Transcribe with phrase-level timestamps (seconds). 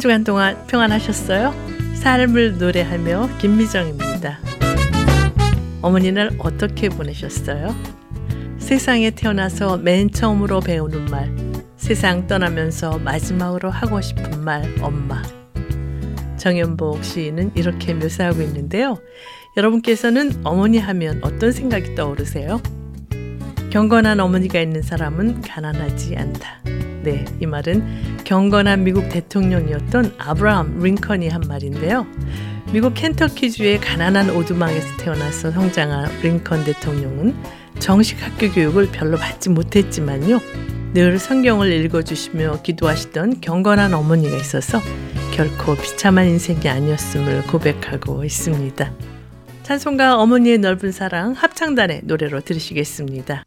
[0.00, 1.54] 한 주간 동안 평안하셨어요?
[1.96, 4.38] 삶을 노래하며 김미정입니다.
[5.82, 7.76] 어머니는 어떻게 보내셨어요?
[8.56, 11.36] 세상에 태어나서 맨 처음으로 배우는 말,
[11.76, 15.22] 세상 떠나면서 마지막으로 하고 싶은 말, 엄마.
[16.38, 18.96] 정연복 시인은 이렇게 묘사하고 있는데요.
[19.58, 22.62] 여러분께서는 어머니 하면 어떤 생각이 떠오르세요?
[23.70, 26.60] 경건한 어머니가 있는 사람은 가난하지 않다.
[27.04, 32.04] 네, 이 말은 경건한 미국 대통령이었던 아브라함 링컨이 한 말인데요.
[32.72, 37.34] 미국 켄터키주의 가난한 오두막에서 태어나서 성장한 링컨 대통령은
[37.78, 40.40] 정식 학교 교육을 별로 받지 못했지만요.
[40.92, 44.80] 늘 성경을 읽어주시며 기도하시던 경건한 어머니가 있어서
[45.32, 48.92] 결코 비참한 인생이 아니었음을 고백하고 있습니다.
[49.62, 53.44] 찬송가 어머니의 넓은 사랑 합창단의 노래로 들으시겠습니다.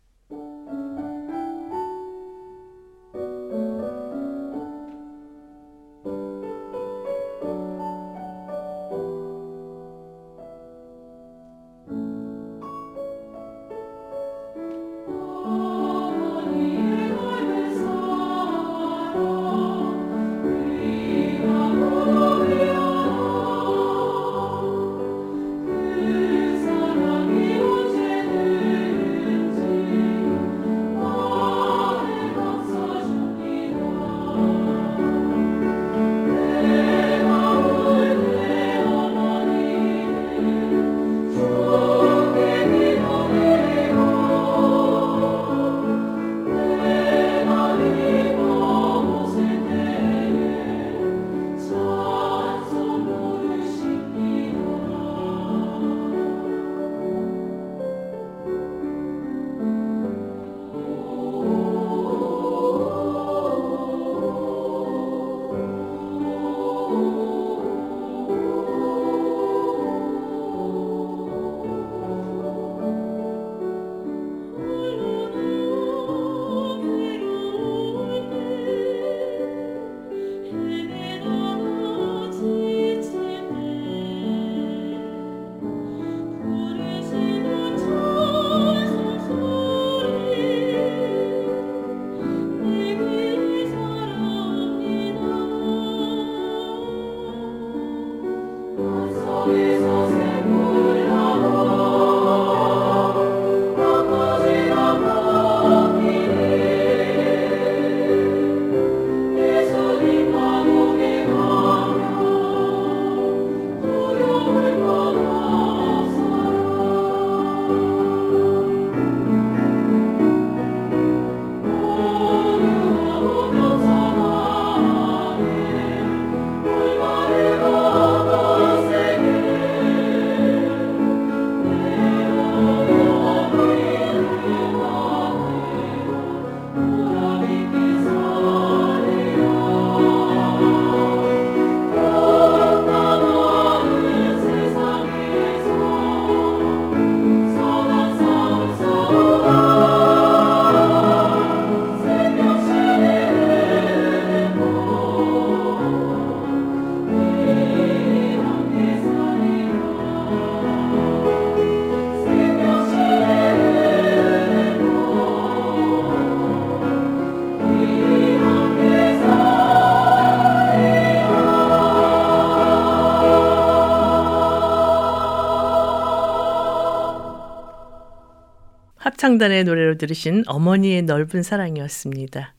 [179.24, 182.56] 창단의 노래로 들으신 어머니의 넓은 사랑이었습니다.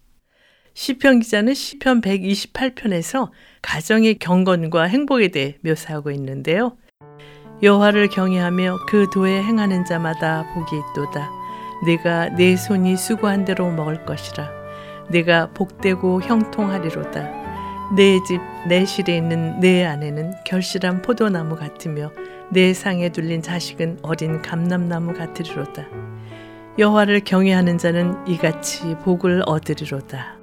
[0.73, 3.29] 시편 기자는 시편 128편에서
[3.61, 6.79] 가정의 경건과 행복에 대해 묘사하고 있는데요.
[7.63, 11.31] 여호와를 경외하며 그 도에 행하는 자마다 복이 있도다.
[11.85, 14.50] 내가 내 손이 수고한 대로 먹을 것이라.
[15.11, 17.94] 내가 복되고 형통하리로다.
[17.94, 22.11] 내 집, 내 실에 있는 내 아내는 결실한 포도나무 같으며
[22.50, 26.13] 내 상에 둘린 자식은 어린 감람나무 같으리로다.
[26.76, 30.38] 여호와를 경외하는 자는 이같이 복을 얻으리로다.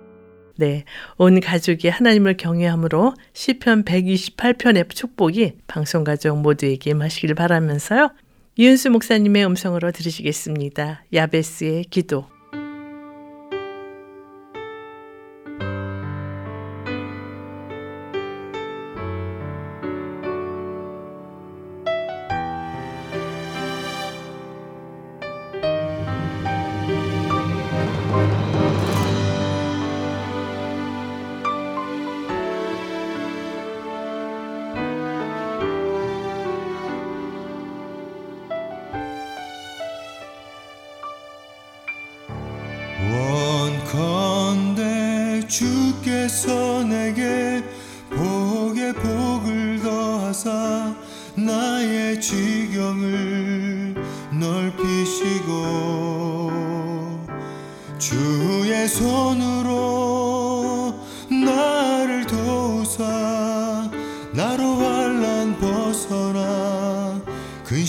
[0.56, 0.86] 네,
[1.18, 8.12] 온 가족이 하나님을 경외함으로 시편 128편의 축복이 방송 가족 모두에게 마시길 바라면서요.
[8.56, 11.04] 이은수 목사님의 음성으로 들으시겠습니다.
[11.14, 12.28] 야베스의 기도.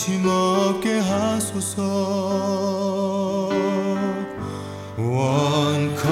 [0.02, 1.80] 의심 없게 하소서.
[4.98, 6.02] 원컨대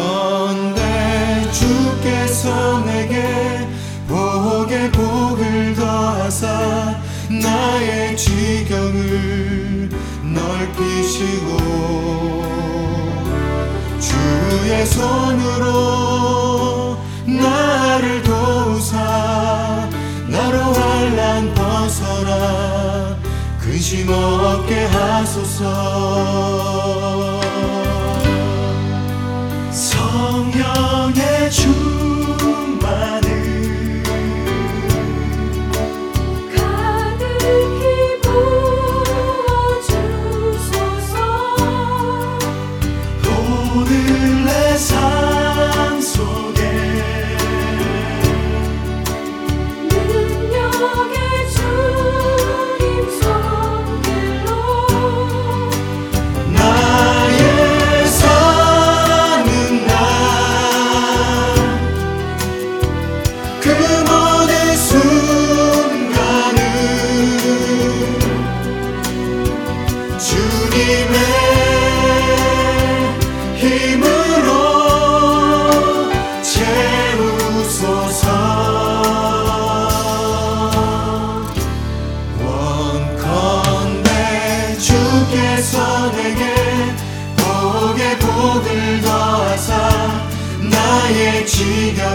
[1.50, 3.66] 주께서 내게
[4.06, 7.00] 복의 복을 더하사
[7.42, 9.90] 나의 지경을
[10.22, 11.56] 넓히시고
[13.98, 15.79] 주의 손으로
[24.70, 26.59] 함께 하소서.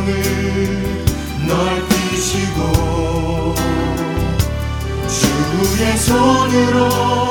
[0.06, 1.06] 영광을
[1.48, 2.62] 넓히시고
[5.08, 7.25] 주의 손으로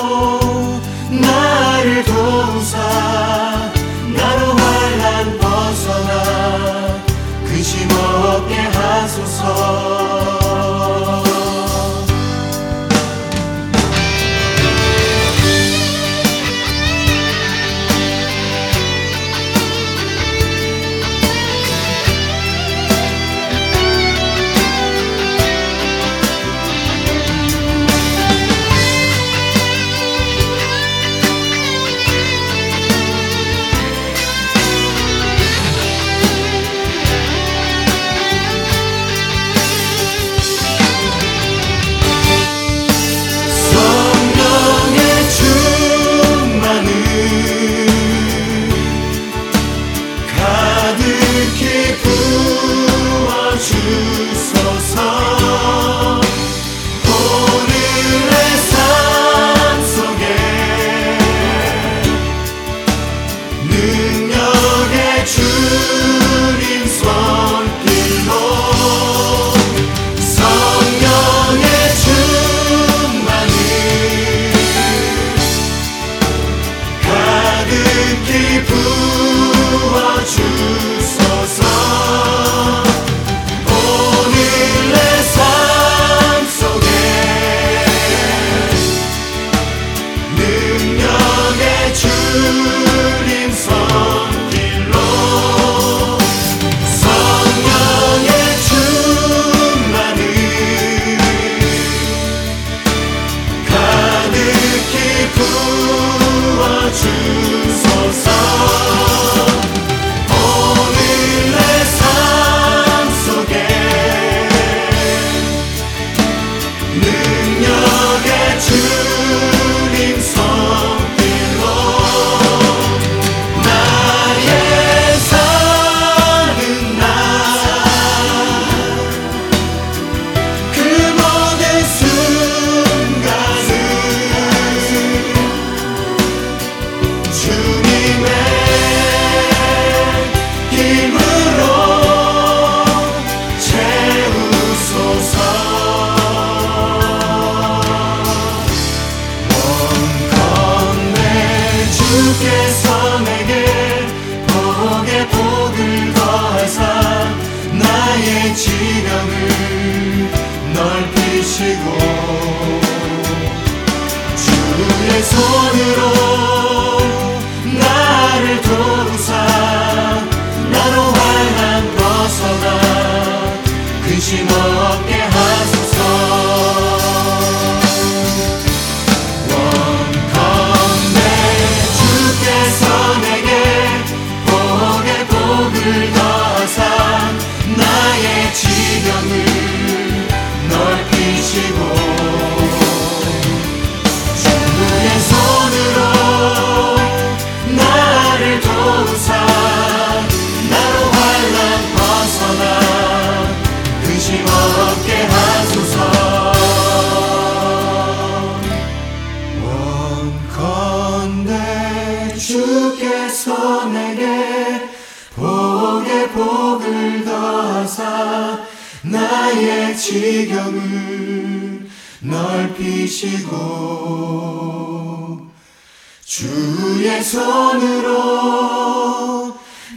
[226.24, 228.14] 주의 손으로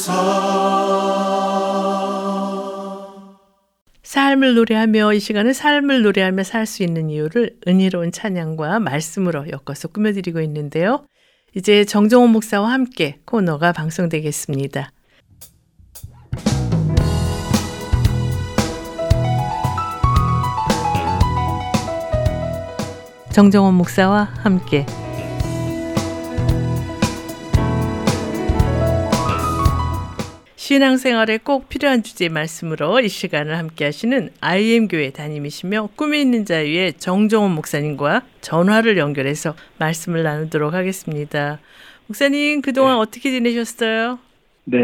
[4.02, 10.40] 삶을 노래하며 이 시간은 삶을 노래하며 살 수 있는 이유를 은혜로운 찬양과 말씀으로 엮어서 꾸며드리고
[10.40, 11.04] 있는데요.
[11.54, 14.90] 이제 정정원 목사와 함께 코너가 방송되겠습니다.
[23.38, 24.84] 정정원 목사와 함께
[30.56, 36.94] 신앙생활에 꼭 필요한 주제 말씀으로 이 시간을 함께 하시는 IM 교회 담임이시며 꿈이 있는 자유의
[36.94, 41.60] 정정원 목사님과 전화를 연결해서 말씀을 나누도록 하겠습니다.
[42.08, 44.18] 목사님 그동안 어떻게 지내셨어요?
[44.64, 44.78] 네,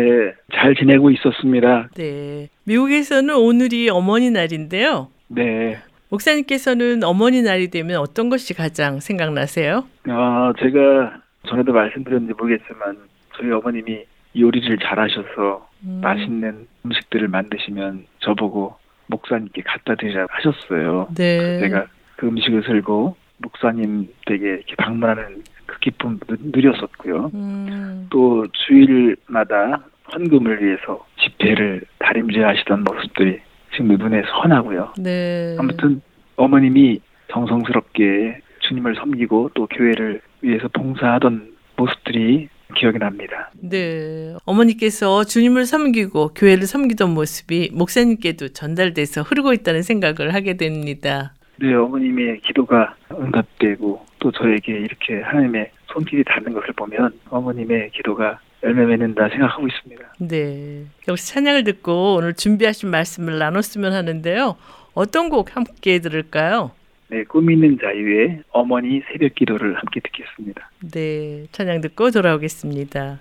[0.55, 1.89] 잘 지내고 있었습니다.
[1.97, 2.49] 네.
[2.63, 5.09] 미국에서는 오늘이 어머니 날인데요.
[5.27, 5.83] 네,
[6.15, 9.85] 목사님께서는 어머니 날이 되면 어떤 것이 가장 생각나세요?
[10.09, 12.99] 어, 제가 전에도 말씀드렸는지 모르겠지만
[13.37, 14.05] 저희 어머님이
[14.39, 21.09] 요리를 잘하셔서 음, 맛있는 음식들을 만드시면 저보고 목사님께 갖다 드리라 하셨어요.
[21.15, 21.61] 네.
[21.61, 27.31] 제가 그 음식을 들고 목사님 댁에 이렇게 방문하는 그 기쁨도 누렸었고요.
[27.35, 33.41] 음, 또 주일마다 헌금을 위해서 집회를 다림질하시던 모습들이
[33.75, 34.95] 지금 눈에 선하고요.
[34.99, 35.57] 네.
[35.59, 36.01] 아무튼
[36.37, 37.01] 어머님이
[37.33, 43.51] 정성스럽게 주님을 섬기고 또 교회를 위해서 봉사하던 모습들이 기억이 납니다.
[43.61, 44.35] 네.
[44.47, 51.35] 어머니께서 주님을 섬기고 교회를 섬기던 모습이 목사님께도 전달돼서 흐르고 있다는 생각을 하게 됩니다.
[51.57, 58.87] 네, 어머님의 기도가 응답되고 또 저에게 이렇게 하나님의 손길이 닿는 것을 보면 어머님의 기도가 열매
[58.87, 60.15] 맺는다 생각하고 있습니다.
[60.21, 60.85] 네.
[61.07, 64.57] 역시 찬양을 듣고 오늘 준비하신 말씀을 나눴으면 하는데요.
[64.95, 66.73] 어떤 곡 함께 들을까요?
[67.09, 70.71] 네, 꿈 있는 자유의 어머니 새벽 기도를 함께 듣겠습니다.
[70.93, 71.47] 네.
[71.53, 73.19] 찬양 듣고 돌아오겠습니다.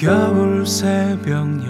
[0.00, 1.68] 겨울 새벽녘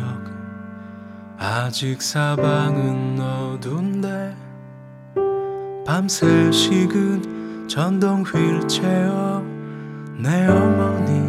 [1.37, 4.37] 아직 사방은 어두운데
[5.85, 9.43] 밤새 식은 전동 휠체어
[10.17, 11.29] 내 어머니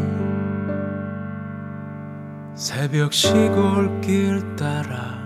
[2.53, 5.17] 새벽 시골길 따라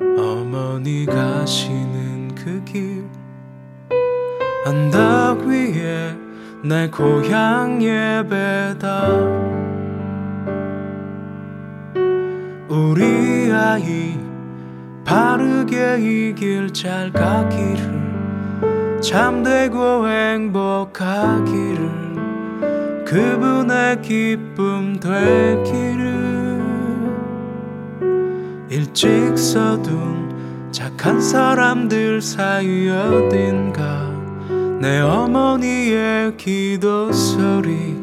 [0.00, 3.08] 어머니 가시는 그 길
[4.66, 6.16] 언덕 위에
[6.64, 9.69] 내 고향 예배당
[12.70, 14.16] 우리 아이
[15.04, 21.90] 바르게 이 길 잘 가기를 참되고 행복하기를
[23.04, 26.20] 그분의 기쁨 되기를.
[28.68, 34.08] 일찍 서둔 착한 사람들 사이 어딘가
[34.80, 37.96] 내 어머니의 기도 소리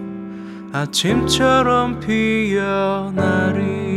[0.73, 3.96] 아침처럼 피어나리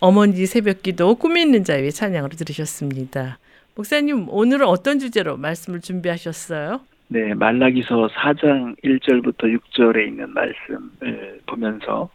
[0.00, 3.38] 어머니 새벽기도 꿈이 있는 자유의 찬양으로 들으셨습니다.
[3.74, 6.80] 목사님 오늘은 어떤 주제로 말씀을 준비하셨어요?
[7.08, 12.10] 네, 말라기서 4장 1절부터 6절에 있는 말씀을 보면서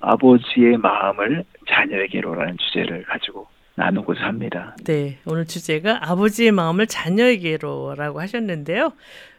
[0.00, 4.76] 아버지의 마음을 자녀에게로라는 주제를 가지고 나누고자 합니다.
[4.84, 8.92] 네, 오늘 주제가 아버지의 마음을 자녀에게로라고 하셨는데요.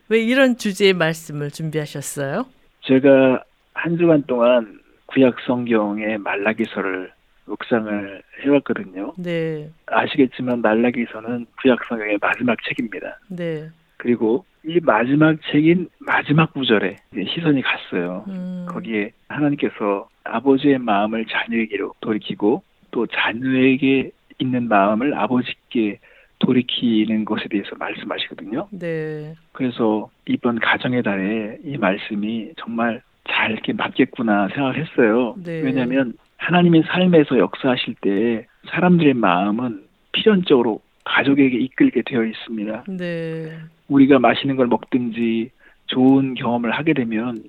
[0.10, 2.46] 왜 이런 주제의 말씀을 준비하셨어요?
[2.82, 7.12] 제가 한 주간 동안 구약 성경의 말라기서를
[7.50, 9.14] 묵상을 해왔거든요.
[9.18, 13.20] 네, 아시겠지만 말라기서는 구약 성경의 마지막 책입니다.
[13.28, 18.26] 네, 그리고 이 마지막 책인 마지막 구절에 시선이 갔어요.
[18.28, 26.00] 음, 거기에 하나님께서 아버지의 마음을 자녀에게로 돌이키고 또 자녀에게 있는 마음을 아버지께
[26.40, 28.68] 돌이키는 것에 대해서 말씀하시거든요.
[28.72, 35.36] 네, 그래서 이번 가정의 달에 이 말씀이 정말 잘 이렇게 맞겠구나 생각을 했어요.
[35.44, 35.62] 네.
[35.62, 42.86] 왜냐하면 하나님의 삶에서 역사하실 때 사람들의 마음은 필연적으로 가족에게 이끌게 되어 있습니다.
[42.88, 45.52] 네, 우리가 맛있는 걸 먹든지
[45.88, 47.44] 좋은 경험을 하게 되면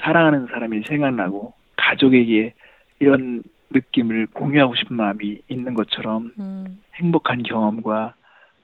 [0.00, 2.52] 사랑하는 사람이 생각나고 가족에게
[3.00, 8.14] 이런 느낌을 공유하고 싶은 마음이 있는 것처럼 음, 행복한 경험과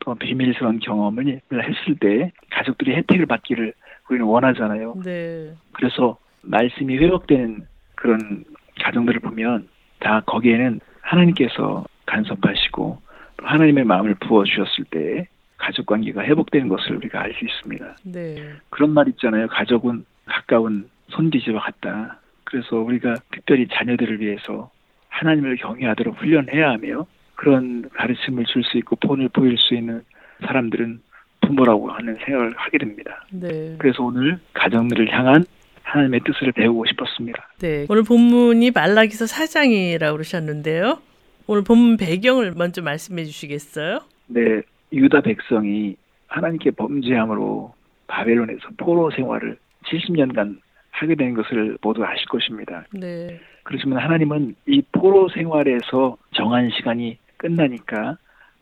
[0.01, 3.73] 또 비밀스러운 경험을 했을 때 가족들이 혜택을 받기를
[4.09, 4.97] 우리는 원하잖아요.
[5.05, 8.45] 네, 그래서 말씀이 회복되는 그런
[8.81, 9.69] 가정들을 보면
[10.01, 13.01] 다 거기에는 하나님께서 간섭하시고
[13.37, 17.97] 또 하나님의 마음을 부어 주셨을 때 가족 관계가 회복되는 것을 우리가 알 수 있습니다.
[18.05, 18.37] 네,
[18.71, 19.47] 그런 말 있잖아요.
[19.49, 22.19] 가족은 가까운 손뒤집어 같다.
[22.45, 24.71] 그래서 우리가 특별히 자녀들을 위해서
[25.09, 30.03] 하나님을 경외하도록 훈련해야 하며 그런 가르침을 줄 수 있고 본을 보일 수 있는
[30.47, 31.01] 사람들은
[31.43, 33.25] 부모라고 하는 생각을 하게 됩니다.
[33.31, 33.75] 네.
[33.79, 35.45] 그래서 오늘 가정들을 향한
[35.93, 37.49] 하나님의 뜻을 배우고 싶었습니다.
[37.61, 37.87] 네.
[37.91, 40.99] 오늘 본문이 말라기서 4장이라고 그러셨는데요.
[41.47, 44.01] 오늘 본문 배경을 먼저 말씀해 주시겠어요?
[44.29, 45.97] 네, 유다 백성이
[46.29, 47.75] 하나님께 범죄함으로
[48.07, 50.59] 바벨론에서 포로 생활을 70년간
[50.93, 52.85] 하게 된 것을 모두 아실 것입니다.
[52.93, 53.39] 네.
[53.65, 58.17] 그렇지만 하나님은 이 포로 생활에서 정한 시간이 끝나니까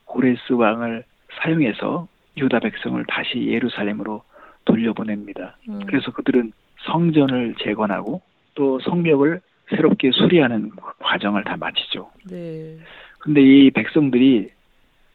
[0.04, 1.04] 고레스 왕을
[1.40, 4.22] 사용해서 유다 백성을 다시 예루살렘으로
[4.64, 5.56] 돌려보냅니다.
[5.68, 6.52] 음, 그래서 그들은
[6.86, 8.22] 성전을 재건하고
[8.54, 12.10] 또 성벽을 새롭게 수리하는 과정을 다 마치죠.
[12.28, 12.76] 네.
[13.18, 14.50] 근데 이 백성들이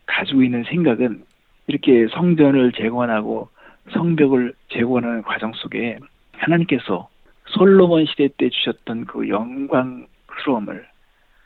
[0.05, 1.23] 가지고 있는 생각은
[1.67, 3.49] 이렇게 성전을 재건하고
[3.91, 5.97] 성벽을 재건하는 과정 속에
[6.33, 7.09] 하나님께서
[7.47, 10.85] 솔로몬 시대 때 주셨던 그 영광스러움을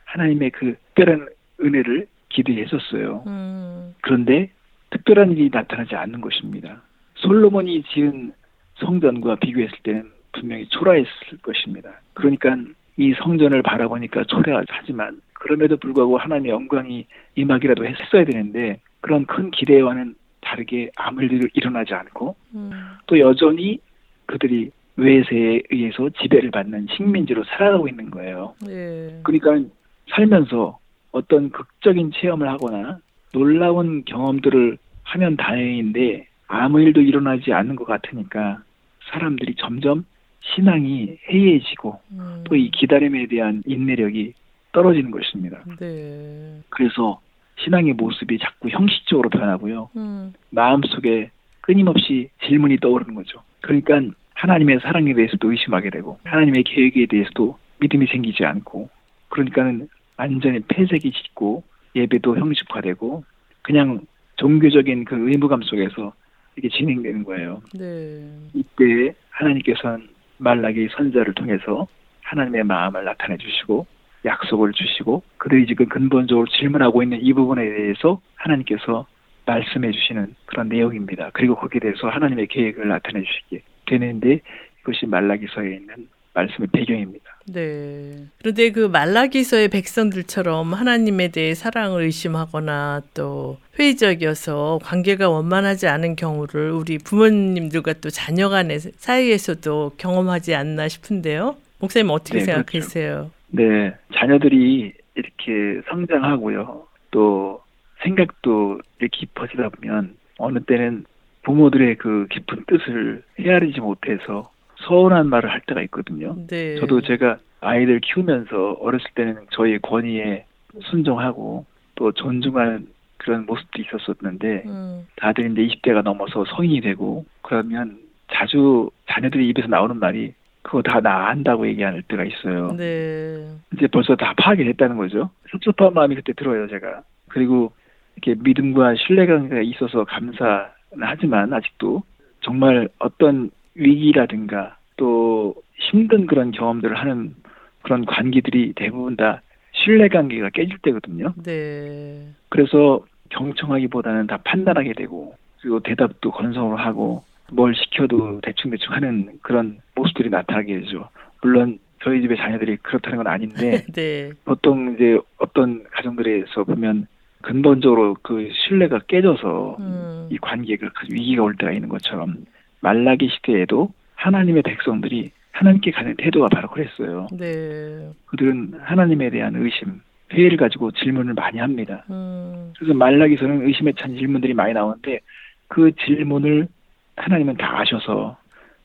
[0.04, 1.28] 하나님의 그 특별한
[1.60, 3.24] 은혜를 기대했었어요.
[3.26, 4.50] 음, 그런데
[4.90, 6.82] 특별한 일이 나타나지 않는 것입니다.
[7.16, 8.32] 솔로몬이 지은
[8.80, 11.90] 성전과 비교했을 때는 분명히 초라했을 것입니다.
[12.14, 12.56] 그러니까
[12.96, 20.90] 이 성전을 바라보니까 초라하지만 그럼에도 불구하고 하나님의 영광이 임하기라도 했어야 되는데 그런 큰 기대와는 다르게
[20.96, 22.70] 아무 일도 일어나지 않고 음,
[23.06, 23.78] 또 여전히
[24.26, 28.54] 그들이 외세에 의해서 지배를 받는 식민지로 살아가고 있는 거예요.
[28.66, 29.20] 네.
[29.22, 29.68] 그러니까
[30.10, 30.78] 살면서
[31.12, 32.98] 어떤 극적인 체험을 하거나
[33.32, 38.62] 놀라운 경험들을 하면 다행인데 아무 일도 일어나지 않는 것 같으니까
[39.10, 40.04] 사람들이 점점
[40.40, 44.34] 신앙이 해이해지고 음, 또이 기다림에 대한 인내력이
[44.72, 45.62] 떨어지는 것입니다.
[45.78, 46.60] 네.
[46.70, 47.20] 그래서
[47.58, 49.90] 신앙의 모습이 자꾸 형식적으로 변하고요.
[49.96, 53.42] 음, 마음속에 끊임없이 질문이 떠오르는 거죠.
[53.60, 54.00] 그러니까
[54.34, 58.88] 하나님의 사랑에 대해서도 의심하게 되고 하나님의 계획에 대해서도 믿음이 생기지 않고
[59.28, 61.62] 그러니까는 완전히 폐색이 짙고
[61.94, 63.24] 예배도 형식화되고
[63.62, 64.00] 그냥
[64.36, 66.14] 종교적인 그 의무감 속에서
[66.56, 67.62] 이게 진행되는 거예요.
[67.74, 68.28] 네.
[68.54, 70.08] 이때 하나님께서는
[70.38, 71.86] 말라기 선자를 통해서
[72.22, 73.86] 하나님의 마음을 나타내 주시고
[74.24, 79.06] 약속을 주시고 그들이 지금 근본적으로 질문하고 있는 이 부분에 대해서 하나님께서
[79.46, 81.30] 말씀해 주시는 그런 내용입니다.
[81.32, 84.40] 그리고 거기에 대해서 하나님의 계획을 나타내 주시게 되는데
[84.80, 87.24] 이것이 말라기서에 있는 말씀의 배경입니다.
[87.52, 88.26] 네.
[88.38, 96.98] 그런데 그 말라기서의 백성들처럼 하나님에 대해 사랑을 의심하거나 또 회의적이어서 관계가 원만하지 않은 경우를 우리
[96.98, 101.56] 부모님들과 또 자녀 간의 사이에서도 경험하지 않나 싶은데요.
[101.80, 103.30] 목사님 어떻게 네, 생각하세요?
[103.48, 106.86] 네, 자녀들이 이렇게 성장하고요.
[107.10, 107.62] 또
[108.02, 111.04] 생각도 이렇게 깊어지다 보면 어느 때는
[111.42, 114.50] 부모들의 그 깊은 뜻을 헤아리지 못해서
[114.86, 116.36] 서운한 말을 할 때가 있거든요.
[116.48, 116.76] 네.
[116.76, 120.44] 저도 제가 아이들 키우면서 어렸을 때는 저희 권위에
[120.84, 121.66] 순종하고
[121.96, 122.86] 또 존중하는
[123.18, 127.98] 그런 모습도 있었었는데 음, 다들 이제 20대가 넘어서 성인이 되고 그러면
[128.32, 132.72] 자주 자녀들이 입에서 나오는 말이 그거 다 나 안다고 얘기할 때가 있어요.
[132.76, 133.46] 네.
[133.74, 135.30] 이제 벌써 다 파악이 됐다는 거죠.
[135.50, 137.02] 섭섭한 마음이 그때 들어요, 제가.
[137.28, 137.72] 그리고
[138.16, 140.66] 이렇게 믿음과 신뢰관계가 있어서 감사는
[141.00, 142.02] 하지만 아직도
[142.42, 147.34] 정말 어떤 위기라든가 또 힘든 그런 경험들을 하는
[147.82, 149.40] 그런 관계들이 대부분 다
[149.72, 151.32] 신뢰 관계가 깨질 때거든요.
[151.42, 152.28] 네.
[152.50, 159.78] 그래서 경청하기보다는 다 판단하게 되고 그리고 대답도 건성으로 하고 뭘 시켜도 대충 대충 하는 그런
[159.94, 161.08] 모습들이 나타나게 되죠.
[161.42, 164.32] 물론 저희 집의 자녀들이 그렇다는 건 아닌데 네.
[164.44, 167.06] 보통 이제 어떤 가정들에서 보면
[167.42, 172.44] 근본적으로 그 신뢰가 깨져서 음, 이 관계가 큰 위기가 올 때가 있는 것처럼
[172.80, 177.26] 말라기 시대에도 하나님의 백성들이 하나님께 가는 태도가 바로 그랬어요.
[177.32, 178.10] 네.
[178.26, 180.00] 그들은 하나님에 대한 의심,
[180.32, 182.04] 회의를 가지고 질문을 많이 합니다.
[182.10, 185.20] 음, 그래서 말라기서는 의심에 찬 질문들이 많이 나오는데
[185.68, 186.68] 그 질문을
[187.16, 188.38] 하나님은 다 아셔서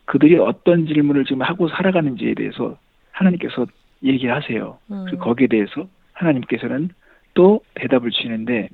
[0.06, 2.78] 그들이 어떤 질문을 지금 하고 살아가는지에 대해서
[3.12, 3.66] 하나님께서
[4.04, 4.78] 얘기하세요.
[4.92, 5.06] 음.
[5.06, 6.90] 그리고 거기에 대해서 하나님께서는
[7.34, 8.70] 또 대답을 주시는데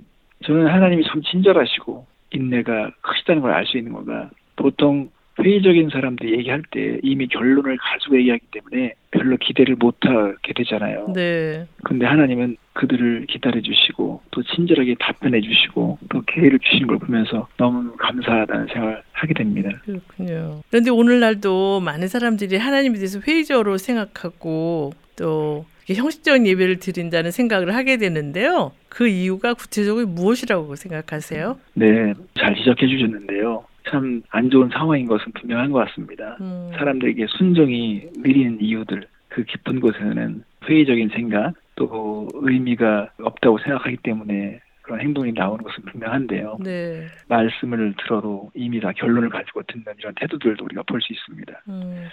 [0.45, 4.29] 저는 하나님이 참 친절하시고 인내가 크시다는 걸 알 수 있는 거가
[4.61, 11.13] 보통 회의적인 사람들이 얘기할 때 이미 결론을 가지고 얘기하기 때문에 별로 기대를 못하게 되잖아요.
[11.13, 11.65] 네.
[11.83, 17.95] 근데 하나님은 그들을 기다려 주시고 또 친절하게 답변해 주시고 또 기회를 주신 걸 보면서 너무
[17.97, 19.69] 감사하다는 생각을 하게 됩니다.
[19.83, 20.61] 그렇군요.
[20.69, 28.71] 그런데 오늘날도 많은 사람들이 하나님에 대해서 회의적으로 생각하고 또 형식적인 예배를 드린다는 생각을 하게 되는데요.
[28.87, 31.57] 그 이유가 구체적으로 무엇이라고 생각하세요?
[31.73, 33.65] 네, 잘 지적해 주셨는데요.
[33.89, 36.37] 참 안 좋은 상황인 것은 분명한 것 같습니다.
[36.41, 44.59] 음, 사람들에게 순종이 느리는 이유들, 그 깊은 곳에는 회의적인 생각, 또 의미가 없다고 생각하기 때문에
[44.81, 46.57] 그런 행동이 나오는 것은 분명한데요.
[46.63, 47.05] 네.
[47.27, 51.61] 말씀을 들어도 이미 다 결론을 가지고 듣는 이런 태도들도 우리가 볼 수 있습니다.
[51.69, 52.07] 음,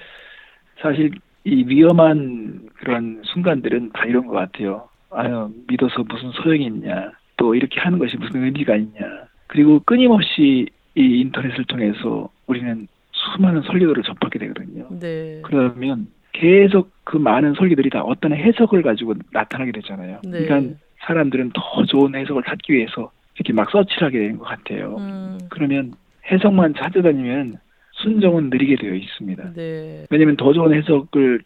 [0.81, 1.11] 사실
[1.45, 4.89] 이 위험한 그런 순간들은 다 이런 것 같아요.
[5.11, 7.13] 아유, 믿어서 무슨 소용이 있냐.
[7.37, 9.01] 또 이렇게 하는 것이 무슨 의미가 있냐.
[9.47, 10.67] 그리고 끊임없이
[10.99, 14.89] 이 인터넷을 통해서 우리는 수많은 설교들을 접하게 되거든요.
[14.99, 15.41] 네.
[15.45, 20.21] 그러면 계속 그 많은 설교들이 다 어떤 해석을 가지고 나타나게 되잖아요.
[20.25, 20.45] 네.
[20.45, 20.75] 그러니까
[21.07, 24.97] 사람들은 더 좋은 해석을 찾기 위해서 이렇게 막 서치를 하게 되는 것 같아요.
[24.99, 25.93] 음, 그러면
[26.31, 27.59] 해석만 찾아다니면
[27.93, 29.53] 순종은 느리게 되어 있습니다.
[29.55, 30.05] 네.
[30.11, 31.43] 왜냐하면 더 좋은 해석을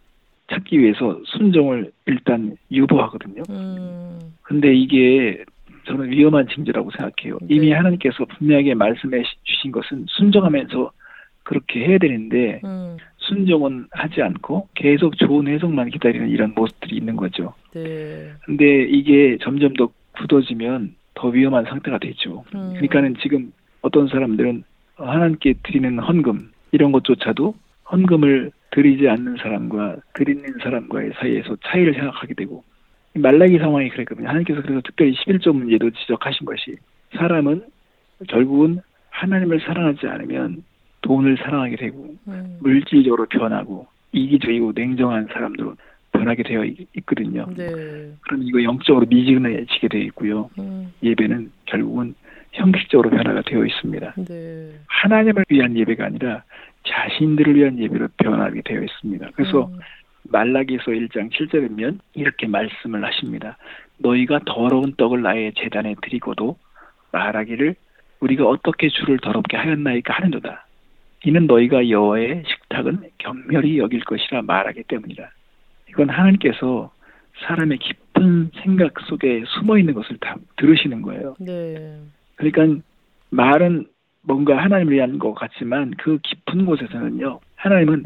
[0.51, 3.43] 찾기 위해서 순종을 일단 유보하거든요.
[3.51, 5.45] 음, 근데 이게
[5.87, 7.39] 저는 위험한 징조라고 생각해요.
[7.43, 7.57] 네.
[7.57, 10.93] 이미 하나님께서 분명하게 말씀해 주신 것은 순종하면서
[11.45, 17.55] 그렇게 해야 되는데 음, 순종은 하지 않고 계속 좋은 해석만 기다리는 이런 모습들이 있는 거죠.
[17.75, 18.33] 네.
[18.45, 22.45] 근데 이게 점점 더 굳어지면 더 위험한 상태가 되죠.
[22.55, 24.65] 음, 그러니까는 지금 어떤 사람들은
[24.97, 27.55] 하나님께 드리는 헌금 이런 것조차도
[27.91, 32.65] 헌금을 드리지 않는 사람과 드리는 사람과의 사이에서 차이를 생각하게 되고
[33.15, 34.29] 말라기 상황이 그랬거든요.
[34.29, 36.77] 하나님께서 그래서 특별히 11조 문제도 지적하신 것이
[37.17, 37.63] 사람은
[38.29, 40.65] 결국은 하나님을 사랑하지 않으면
[41.03, 45.75] 돈을 사랑하게 되고 음, 물질적으로 변하고 이기적이고 냉정한 사람들로
[46.13, 47.47] 변하게 되어 있- 있거든요.
[47.57, 47.67] 네.
[48.23, 50.51] 그럼 이거 영적으로 미지근해지게 되어 있고요.
[50.59, 52.15] 음, 예배는 결국은
[52.53, 54.15] 형식적으로 변화가 되어 있습니다.
[54.29, 54.71] 네.
[54.87, 56.45] 하나님을 위한 예배가 아니라
[56.87, 59.31] 자신들을 위한 예배로 변하게 되어 있습니다.
[59.35, 59.79] 그래서 음,
[60.25, 63.57] 말라기서 1장 7절에 보면 이렇게 말씀을 하십니다.
[63.99, 66.57] 너희가 더러운 떡을 나의 재단에 드리고도
[67.13, 67.75] 말하기를
[68.21, 70.67] 우리가 어떻게 주를 더럽게 하였나이까 하는도다.
[71.25, 75.29] 이는 너희가 여호와의 식탁은 경멸히 여길 것이라 말하기 때문이라.
[75.89, 76.91] 이건 하나님께서
[77.47, 81.35] 사람의 깊은 생각 속에 숨어 있는 것을 다 들으시는 거예요.
[81.39, 81.99] 네.
[82.37, 82.83] 그러니까
[83.31, 83.87] 말은
[84.23, 88.05] 뭔가 하나님을 위한 것 같지만 그 깊은 곳에서는요 하나님은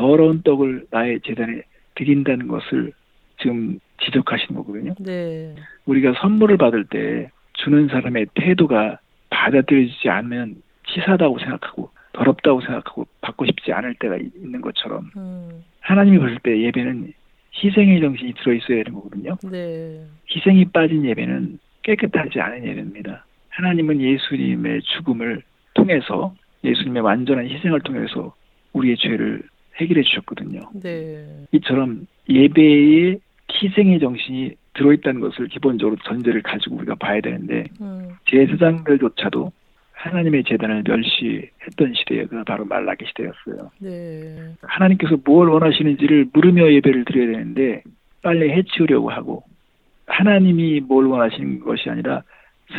[0.00, 1.62] 더러운 떡을 나의 재단에
[1.94, 2.92] 드린다는 것을
[3.40, 4.94] 지금 지적하시는 거거든요.
[5.00, 5.54] 네.
[5.86, 8.98] 우리가 선물을 받을 때 주는 사람의 태도가
[9.30, 10.56] 받아들여지지 않으면
[10.88, 15.64] 치사하다고 생각하고 더럽다고 생각하고 받고 싶지 않을 때가 이- 있는 것처럼 음.
[15.80, 17.12] 하나님이 보실 때 예배는
[17.54, 19.36] 희생의 정신이 들어 있어야 되는 거거든요.
[19.50, 20.04] 네.
[20.30, 23.24] 희생이 빠진 예배는 깨끗하지 않은 예배입니다.
[23.48, 28.34] 하나님은 예수님의 죽음을 통해서 예수님의 완전한 희생을 통해서
[28.74, 29.40] 우리의 죄를
[29.76, 30.70] 해결해 주셨거든요.
[30.82, 31.24] 네.
[31.52, 33.16] 이처럼 예배에
[33.52, 38.10] 희생의 정신이 들어있다는 것을 기본적으로 전제를 가지고 우리가 봐야 되는데 음.
[38.26, 39.52] 제사장들조차도
[39.92, 43.70] 하나님의 재단을 멸시했던 시대가 바로 말라기 시대였어요.
[43.78, 44.54] 네.
[44.62, 47.82] 하나님께서 무엇을 원하시는지를 물으며 예배를 드려야 되는데
[48.22, 49.44] 빨리 해치우려고 하고
[50.06, 52.22] 하나님이 뭘 원하시는 것이 아니라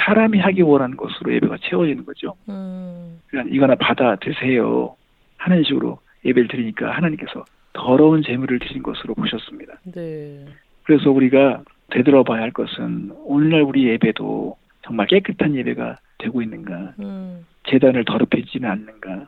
[0.06, 2.36] 사람이 하기 원하는 것으로 예배가 채워지는 거죠.
[2.50, 3.20] 음.
[3.28, 4.96] 그러니까 이거나 받아 드세요
[5.38, 9.80] 하는 식으로 예배를 드리니까 하나님께서 더러운 재물을 드린 것으로 보셨습니다.
[9.94, 10.46] 네.
[10.84, 17.46] 그래서 우리가 되돌아봐야 할 것은 오늘날 우리 예배도 정말 깨끗한 예배가 되고 있는가 음.
[17.70, 19.28] 재단을 더럽히지는 않는가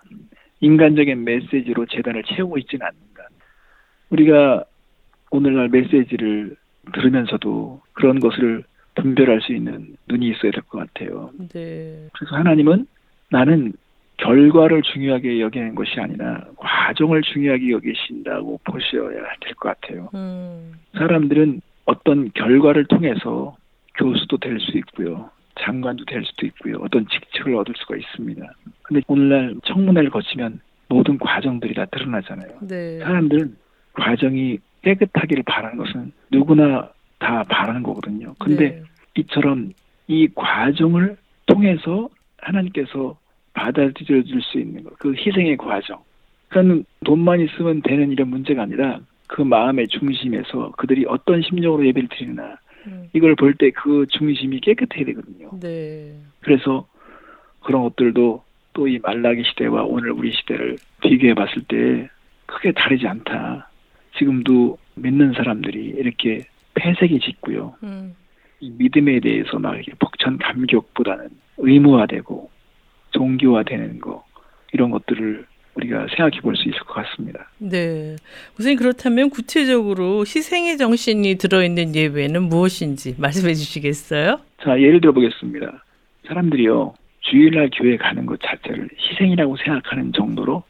[0.62, 3.28] 인간적인 메시지로 재단을 채우고 있지는 않는가
[4.10, 4.64] 우리가
[5.32, 6.56] 오늘날 메시지를
[6.94, 8.64] 들으면서도 그런 것을
[8.96, 11.32] 분별할 수 있는 눈이 있어야 될 것 같아요.
[11.54, 12.08] 네.
[12.14, 12.88] 그래서 하나님은
[13.30, 13.74] 나는
[14.20, 19.10] 결과를 중요하게 여기는 것이 아니라 과정을 중요하게 여기신다고 보셔야
[19.42, 20.10] 될 것 같아요.
[20.14, 20.74] 음.
[20.98, 23.56] 사람들은 어떤 결과를 통해서
[23.96, 25.30] 교수도 될 수 있고요.
[25.60, 26.78] 장관도 될 수도 있고요.
[26.82, 28.42] 어떤 직책을 얻을 수가 있습니다.
[28.84, 32.60] 근데 오늘날 청문회를 거치면 모든 과정들이 다 드러나잖아요.
[32.62, 33.00] 네.
[33.00, 33.56] 사람들은
[33.94, 38.34] 과정이 깨끗하기를 바라는 것은 누구나 다 바라는 거거든요.
[38.40, 38.84] 근데 네.
[39.18, 39.72] 이처럼
[40.08, 43.18] 이 과정을 통해서 하나님께서
[43.54, 46.00] 받아들여 줄수 있는 것, 그 희생의 과정.
[46.50, 52.58] 그러니까 돈만 있으면 되는 이런 문제가 아니라 그 마음의 중심에서 그들이 어떤 심정으로 예배를 드리나
[52.88, 53.10] 음.
[53.14, 55.52] 이걸 볼 때 그 중심이 깨끗해야 되거든요.
[55.60, 56.14] 네.
[56.42, 56.88] 그래서
[57.62, 62.10] 그런 것들도 또 이 말라기 시대와 오늘 우리 시대를 비교해 봤을 때
[62.46, 63.70] 크게 다르지 않다.
[64.18, 67.76] 지금도 믿는 사람들이 이렇게 폐색이 짙고요.
[67.84, 68.16] 음.
[68.62, 72.50] 이 믿음에 대해서 막 이렇게 벅찬 감격보다는 의무화되고
[73.12, 74.24] 종교화되는 거
[74.74, 75.46] 이런 것들을
[75.76, 77.48] 우리가 생각해 볼 수 있을 것 같습니다.
[77.58, 78.16] 네.
[78.56, 84.40] 선생님 그렇다면 구체적으로 희생의 정신이 들어있는 예배는 무엇인지 말씀해 주시겠어요?
[84.62, 85.84] 자, 예를 들어 보겠습니다.
[86.28, 90.64] 사람들이요, 주일날 교회 가는 것 자체를 희생이라고 생각하는 정도로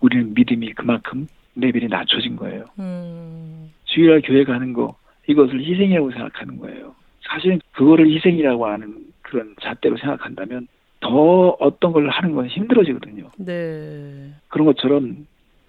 [0.00, 2.64] 우리는 믿음이 그만큼 레벨이 낮춰진 거예요.
[2.78, 3.70] 음.
[3.84, 4.96] 주일날 교회 가는 거,
[5.26, 6.94] 이것을 희생이라고 생각하는 거예요.
[7.28, 10.68] 사실 그거를 희생이라고 하는 그런 잣대로 생각한다면
[11.00, 13.30] 더 어떤 걸 하는 건 힘들어지거든요.
[13.38, 14.32] 네.
[14.48, 15.26] 그런 것처럼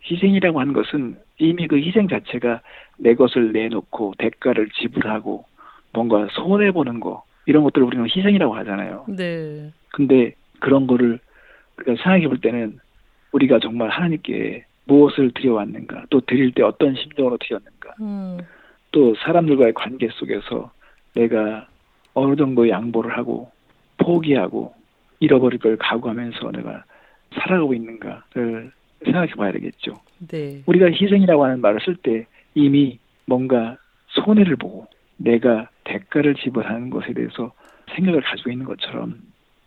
[0.10, 2.62] 희생이라고 하는 것은 이미 그 희생 자체가
[2.98, 5.46] 내 것을 내놓고 대가를 지불하고
[5.94, 9.06] 뭔가 손해 보는 거 이런 것들을 우리는 희생이라고 하잖아요.
[9.10, 9.72] 네.
[9.92, 11.20] 근데 그런 거를
[11.78, 12.80] 우리가 생각해 볼 때는
[13.32, 18.38] 우리가 정말 하나님께 무엇을 드려왔는가, 또 드릴 때 어떤 심정으로 드렸는가, 음.
[18.92, 20.72] 또 사람들과의 관계 속에서
[21.14, 21.68] 내가
[22.14, 23.52] 어느 정도 양보를 하고
[23.98, 24.74] 포기하고
[25.20, 26.84] 잃어버릴 걸 각오하면서 내가
[27.34, 28.72] 살아가고 있는가를
[29.04, 29.94] 생각해 봐야 되겠죠.
[30.28, 30.64] 네.
[30.66, 32.26] 우리가 희생이라고 하는 말을 쓸 때
[32.56, 33.78] 이미 뭔가
[34.08, 37.52] 손해를 보고 내가 대가를 지불하는 것에 대해서
[37.96, 39.20] 생각을 가지고 있는 것처럼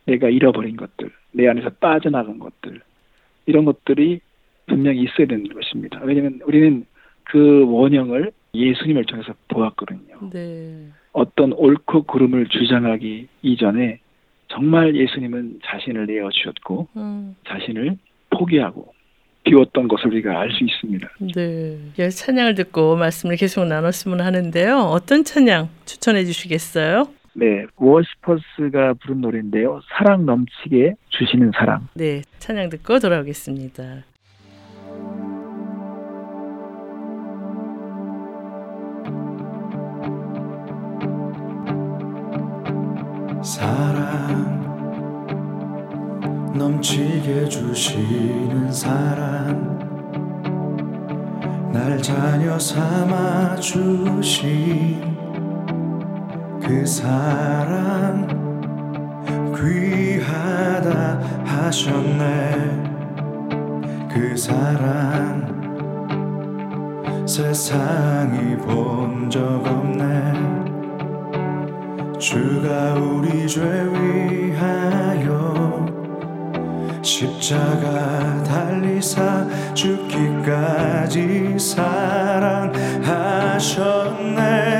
[0.06, 2.80] 내가 잃어버린 것들, 내 안에서 빠져나간 것들,
[3.46, 4.20] 이런 것들이
[4.66, 6.00] 분명히 있어야 되는 것입니다.
[6.02, 6.84] 왜냐하면 우리는
[7.24, 10.30] 그 원형을 예수님을 통해서 보았거든요.
[10.32, 10.86] 네.
[11.12, 14.00] 어떤 옳고 그름을 주장하기 이전에
[14.50, 17.36] 정말 예수님은 자신을 내어 주셨고 음.
[17.48, 17.96] 자신을
[18.30, 18.92] 포기하고
[19.44, 21.08] 비웠던 것을 우리가 알 수 있습니다.
[21.34, 21.78] 네.
[21.98, 24.76] 예, 찬양을 듣고 말씀을 계속 나눴으면 하는데요.
[24.76, 27.08] 어떤 찬양 추천해 주시겠어요?
[27.32, 29.80] 네, 워시퍼스가 부른 노래인데요.
[29.96, 31.88] 사랑 넘치게 주시는 사랑.
[31.94, 32.22] 네.
[32.38, 34.02] 찬양 듣고 돌아오겠습니다.
[43.60, 44.56] 사랑.
[46.54, 49.78] 넘치게 주시는 사랑.
[51.70, 55.14] 날 자녀 삼아 주신
[56.62, 58.26] 그 사랑.
[59.54, 62.80] 귀하다 하셨네.
[64.10, 65.50] 그 사랑.
[67.26, 70.59] 세상이 본 적 없네
[72.20, 73.62] 주가 우리 죄
[73.94, 75.24] 위하여
[77.00, 82.76] 십자가 달리사 죽기까지 사랑하셨네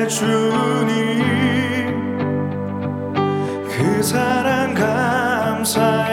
[0.09, 1.25] 주님.
[3.71, 6.11] 그 사랑 감사해.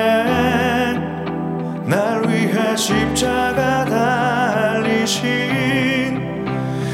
[1.85, 5.25] 날 위해 십자가 달리신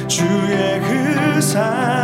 [0.07, 2.02] 주의 그 사랑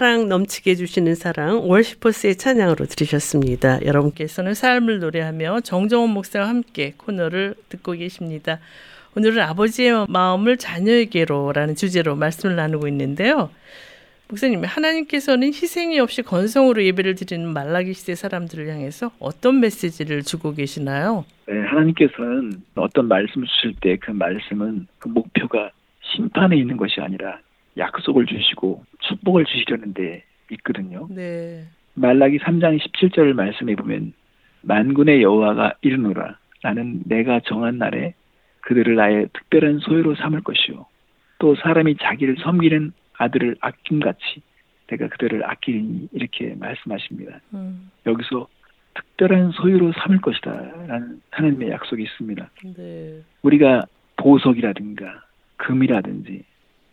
[0.00, 3.84] 사랑 넘치게 해주시는 사랑 월시퍼스의 찬양으로 들으셨습니다.
[3.84, 8.60] 여러분께서는 삶을 노래하며 정정원 목사와 함께 코너를 듣고 계십니다.
[9.14, 13.50] 오늘은 아버지의 마음을 자녀에게로라는 주제로 말씀을 나누고 있는데요.
[14.30, 21.26] 목사님, 하나님께서는 희생이 없이 건성으로 예배를 드리는 말라기 시대 사람들을 향해서 어떤 메시지를 주고 계시나요?
[21.46, 25.70] 네, 하나님께서는 어떤 말씀을 주실 때 그 말씀은 그 목표가
[26.16, 27.38] 심판에 있는 것이 아니라
[27.76, 31.06] 약속을 주시고 축복을 주시려는데 있거든요.
[31.10, 31.64] 네,
[31.94, 34.12] 말라기 3장 17절 말씀에 보면
[34.62, 38.14] 만군의 여호와가 이르노라 나는 내가 정한 날에
[38.62, 40.86] 그들을 나의 특별한 소유로 삼을 것이요
[41.38, 44.42] 또 사람이 자기를 섬기는 아들을 아낌같이
[44.88, 47.40] 내가 그들을 아끼리니 이렇게 말씀하십니다.
[47.54, 48.48] 음, 여기서
[48.94, 50.50] 특별한 소유로 삼을 것이다
[50.88, 52.50] 라는 하나님의 약속이 있습니다.
[52.76, 53.84] 네, 우리가
[54.16, 55.22] 보석이라든가
[55.56, 56.44] 금이라든지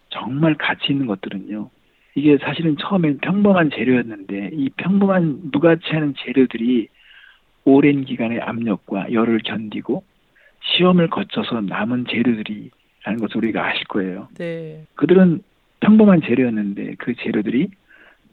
[0.09, 1.69] 정말 가치 있는 것들은요.
[2.15, 6.87] 이게 사실은 처음엔 평범한 재료였는데 이 평범한 무가치 않은 재료들이
[7.63, 10.03] 오랜 기간의 압력과 열을 견디고
[10.61, 14.29] 시험을 거쳐서 남은 재료들이라는 것을 우리가 아실 거예요.
[14.37, 15.43] 네, 그들은
[15.81, 17.69] 평범한 재료였는데 그 재료들이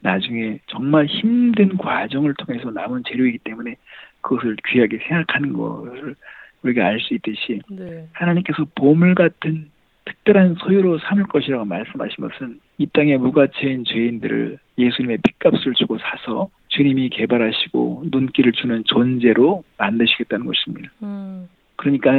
[0.01, 3.75] 나중에 정말 힘든 과정을 통해서 남은 재료이기 때문에
[4.21, 6.15] 그것을 귀하게 생각하는 것을
[6.63, 9.69] 우리가 알 수 있듯이 네, 하나님께서 보물 같은
[10.05, 17.09] 특별한 소유로 삼을 것이라고 말씀하신 것은 이 땅의 무가치인 죄인들을 예수님의 핏값을 주고 사서 주님이
[17.09, 20.91] 개발하시고 눈길을 주는 존재로 만드시겠다는 것입니다.
[21.01, 21.47] 음.
[21.75, 22.11] 그러니까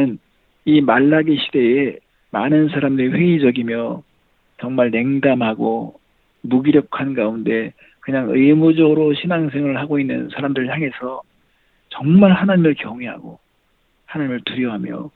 [0.64, 1.98] 이 말라기 시대에
[2.30, 4.02] 많은 사람들이 회의적이며
[4.60, 6.00] 정말 냉담하고
[6.42, 11.22] 무기력한 가운데 그냥 의무적으로 신앙생활을 하고 있는 사람들을 향해서
[11.88, 13.38] 정말 하나님을 경외하고
[14.06, 15.10] 하나님을 두려워하며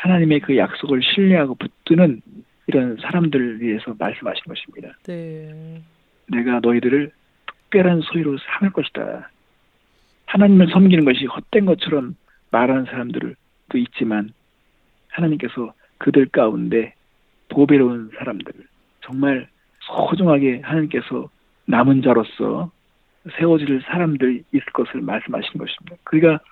[0.00, 2.22] 하나님의 그 약속을 신뢰하고 붙드는
[2.66, 4.96] 이런 사람들을 위해서 말씀하신 것입니다.
[5.04, 5.82] 네.
[6.28, 7.10] 내가 너희들을
[7.46, 9.30] 특별한 소유로 삼을 것이다.
[10.26, 12.16] 하나님을 섬기는 것이 헛된 것처럼
[12.50, 13.36] 말하는 사람들도
[13.74, 14.32] 있지만
[15.08, 16.94] 하나님께서 그들 가운데
[17.48, 18.52] 보배로운 사람들
[19.04, 19.48] 정말
[19.80, 21.28] 소중하게 하나님께서
[21.66, 22.70] 남은 자로서
[23.36, 25.96] 세워질 사람들이 있을 것을 말씀하신 것입니다.
[26.04, 26.42] 그러니까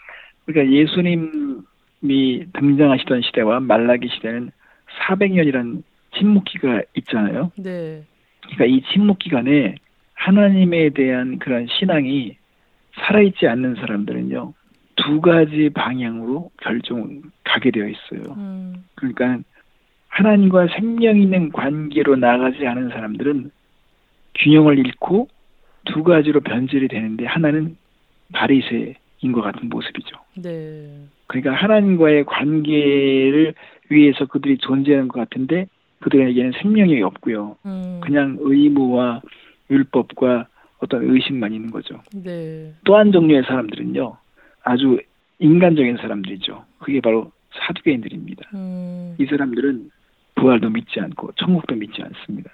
[0.45, 1.63] 그러니까 예수님
[2.03, 4.51] 이 등장하시던 시대와 말라기 시대는
[5.07, 5.83] 400년이라는
[6.17, 7.53] 침묵기가 있잖아요.
[7.57, 8.05] 네.
[8.43, 9.75] 그러니까 이 침묵 기간에
[10.15, 12.37] 하나님에 대한 그런 신앙이
[12.95, 14.55] 살아있지 않는 사람들은요
[14.97, 18.35] 두 가지 방향으로 결정 가게 되어 있어요.
[18.37, 18.85] 음.
[18.95, 19.39] 그러니까
[20.09, 23.51] 하나님과 생명 있는 관계로 나가지 않은 사람들은
[24.35, 25.29] 균형을 잃고
[25.85, 27.77] 두 가지로 변질이 되는데 하나는
[28.33, 28.95] 바리새인
[29.33, 30.17] 것 같은 모습이죠.
[30.37, 31.07] 네.
[31.27, 33.55] 그러니까 하나님과의 관계를
[33.89, 35.67] 위해서 그들이 존재하는 것 같은데
[36.01, 37.57] 그들에게는 생명이 없고요.
[37.67, 38.01] 음.
[38.03, 39.21] 그냥 의무와
[39.71, 40.47] 율법과
[40.79, 42.01] 어떤 의식만 있는 거죠.
[42.15, 42.73] 네.
[42.85, 44.17] 또 한 종류의 사람들은요,
[44.63, 45.01] 아주
[45.41, 46.65] 인간적인 사람들이죠.
[46.79, 48.51] 그게 바로 사두개인들입니다.
[48.55, 49.17] 음.
[49.19, 49.91] 이 사람들은
[50.37, 52.51] 부활도 믿지 않고 천국도 믿지 않습니다.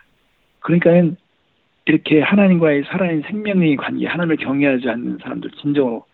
[0.60, 1.16] 그러니까는
[1.86, 6.06] 이렇게 하나님과의 살아있는 생명의 관계, 하나님을 경외하지 않는 사람들, 진정으로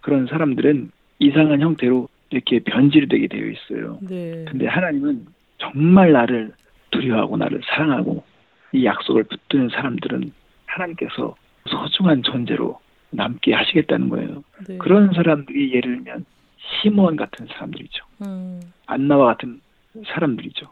[0.00, 3.98] 그런 사람들은 이상한 형태로 이렇게 변질되게 되어 있어요.
[4.02, 4.44] 네.
[4.48, 5.26] 근데 하나님은
[5.58, 6.52] 정말 나를
[6.90, 8.24] 두려워하고 나를 사랑하고
[8.72, 10.32] 이 약속을 붙드는 사람들은
[10.66, 11.34] 하나님께서
[11.66, 12.80] 소중한 존재로
[13.10, 14.44] 남게 하시겠다는 거예요.
[14.68, 14.78] 네.
[14.78, 16.24] 그런 사람들이 예를 들면
[16.58, 18.04] 시몬 같은 사람들이죠.
[18.22, 18.60] 음.
[18.86, 19.60] 안나와 같은
[20.06, 20.66] 사람들이죠.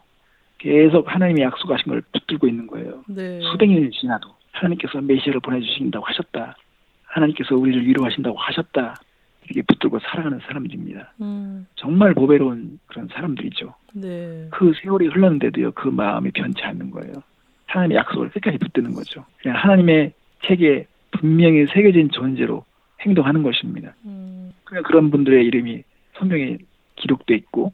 [0.57, 3.03] 계속 하나님이 약속하신 걸 붙들고 있는 거예요.
[3.07, 3.39] 네.
[3.41, 6.55] 수백 년이 지나도 하나님께서 메시아를 보내주신다고 하셨다.
[7.03, 8.95] 하나님께서 우리를 위로하신다고 하셨다.
[9.49, 11.13] 이렇게 붙들고 살아가는 사람들입니다.
[11.21, 11.67] 음.
[11.75, 13.73] 정말 보배로운 그런 사람들이죠.
[13.93, 14.47] 네.
[14.51, 17.13] 그 세월이 흘렀는데도요, 그 마음이 변치 않는 거예요.
[17.65, 19.25] 하나님의 약속을 끝까지 붙드는 거죠.
[19.41, 20.13] 그냥 하나님의
[20.45, 22.63] 책에 분명히 새겨진 존재로
[23.01, 23.93] 행동하는 것입니다.
[24.05, 24.51] 음.
[24.63, 25.83] 그냥 그런 분들의 이름이
[26.17, 26.57] 성경에
[26.95, 27.73] 기록돼 있고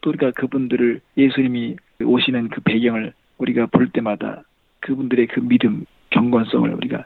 [0.00, 4.42] 또 우리가 그분들을 예수님이 오시는 그 배경을 우리가 볼 때마다
[4.80, 7.04] 그분들의 그 믿음, 경건성을 우리가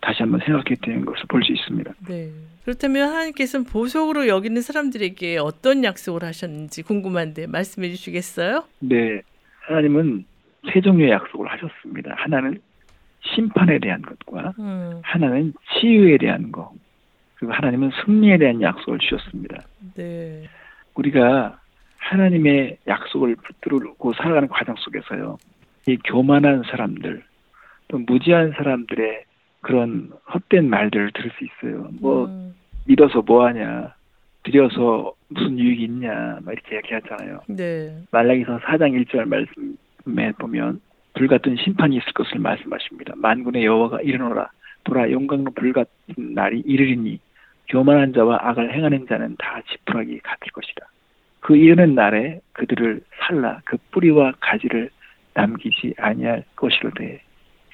[0.00, 1.92] 다시 한번 생각해 되는 것을 볼 수 있습니다.
[2.08, 2.30] 네.
[2.64, 8.64] 그렇다면 하나님께서는 보석으로 여기는 사람들에게 어떤 약속을 하셨는지 궁금한데 말씀해 주시겠어요?
[8.80, 9.22] 네,
[9.60, 10.24] 하나님은
[10.72, 12.14] 세 종류의 약속을 하셨습니다.
[12.16, 12.60] 하나는
[13.22, 15.00] 심판에 대한 것과 음.
[15.02, 16.70] 하나는 치유에 대한 것,
[17.36, 19.62] 그리고 하나님은 승리에 대한 약속을 주셨습니다.
[19.94, 20.44] 네.
[20.94, 21.58] 우리가
[21.98, 25.38] 하나님의 약속을 붙들고 살아가는 과정 속에서요,
[25.86, 27.22] 이 교만한 사람들,
[27.88, 29.24] 또 무지한 사람들의
[29.60, 31.88] 그런 헛된 말들을 들을 수 있어요.
[32.00, 32.54] 뭐, 음.
[32.86, 33.94] 믿어서 뭐하냐,
[34.44, 37.40] 드려서 무슨 유익이 있냐, 막 이렇게 얘기하잖아요.
[37.48, 37.96] 네.
[38.10, 40.80] 말라기서 4장 1절 말씀에 보면
[41.14, 43.14] 불 같은 심판이 있을 것을 말씀하십니다.
[43.16, 44.48] 만군의 여호와가 이르노라
[44.84, 47.18] 보라 용광로 불 같은 날이 이르리니
[47.68, 50.86] 교만한 자와 악을 행하는 자는 다 지푸라기 같을 것이다.
[51.40, 54.90] 그 이르는 날에 그들을 살라 그 뿌리와 가지를
[55.34, 57.20] 남기지 아니할 것이로되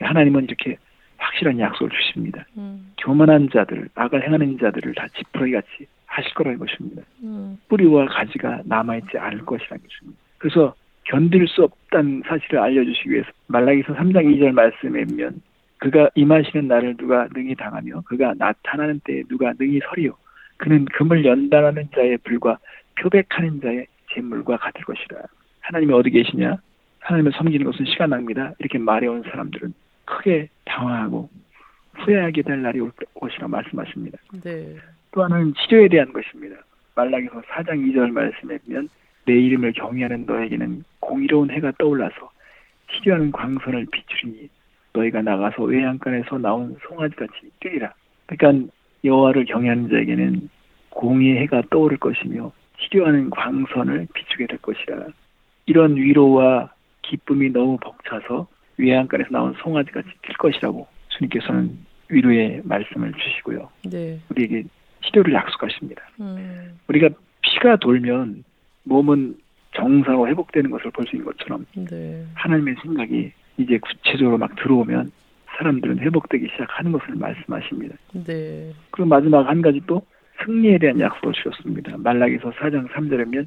[0.01, 0.77] 하나님은 이렇게
[1.25, 2.45] 확실한 약속을 주십니다.
[2.57, 2.93] 음.
[2.99, 7.03] 교만한 자들, 악을 행하는 자들을 다 지푸라기 같이 하실 거라는 것입니다.
[7.23, 7.59] 음.
[7.69, 10.21] 뿌리와 가지가 남아있지 않을 것이라는 것입니다.
[10.39, 15.41] 그래서 견딜 수 없다는 사실을 알려주시기 위해서 말라기서 3장 2절 말씀에 보면
[15.79, 20.17] 그가 임하시는 날을 누가 능히 당하며 그가 나타나는 때에 누가 능히 서리요
[20.57, 22.57] 그는 금을 연단하는 자의 불과
[22.99, 25.21] 표백하는 자의 재물과 같을 것이라
[25.61, 26.57] 하나님이 어디 계시냐
[27.01, 29.75] 하나님을 섬기는 것은 시간 낭비다 이렇게 말해온 사람들은
[30.07, 31.29] 크게 당황하고
[31.95, 32.91] 후회하게 될 날이 올
[33.21, 34.19] 것이라 말씀하십니다.
[34.43, 34.77] 네.
[35.13, 36.57] 또 하나는 치료에 대한 것입니다.
[36.97, 38.89] 말라기서 4장 2절 말씀에 보면
[39.27, 42.31] 내 이름을 경외하는 너에게는 공의로운 해가 떠올라서
[42.93, 44.49] 치료하는 광선을 비추리니
[44.93, 47.93] 너희가 나가서 외양간에서 나온 송아지같이 뛰리라.
[48.27, 48.73] 그러니까
[49.05, 50.49] 여호와를 경외하는 자에게는
[50.91, 55.07] 공의의 해가 떠오를 것이며 치료하는 광선을 비추게 될 것이라.
[55.67, 58.47] 이런 위로와 기쁨이 너무 벅차서
[58.77, 61.77] 외양간에서 나온 송아지같이 뛸 것이라고 주님께서는
[62.09, 63.69] 위로의 말씀을 주시고요.
[63.91, 64.19] 네.
[64.31, 64.65] 우리에게
[65.05, 66.03] 치료를 약속하십니다.
[66.21, 66.79] 음.
[66.89, 67.09] 우리가
[67.43, 68.45] 피가 돌면
[68.85, 69.37] 몸은
[69.75, 72.25] 정상으로 회복되는 것을 볼 수 있는 것처럼 네.
[72.35, 75.11] 하나님의 생각이 이제 구체적으로 막 들어오면
[75.59, 77.97] 사람들은 회복되기 시작하는 것을 말씀하십니다.
[78.13, 78.73] 네.
[78.91, 80.03] 그리고 마지막 한 가지 또
[80.45, 81.97] 승리에 대한 약속을 주셨습니다.
[81.99, 83.47] 말라기서 4장 3절에면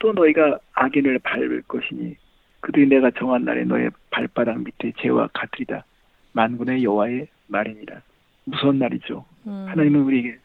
[0.00, 2.16] 또 너희가 악인을 밟을 것이니
[2.64, 5.84] 그들이 내가 정한 날에 너의 발바닥 밑에 재와 같으리다.
[6.32, 8.00] 만군의 여호와의 말이니라.
[8.44, 9.22] 무서운 날이죠.
[9.46, 9.66] 음.
[9.68, 10.38] 하나님은 우리에게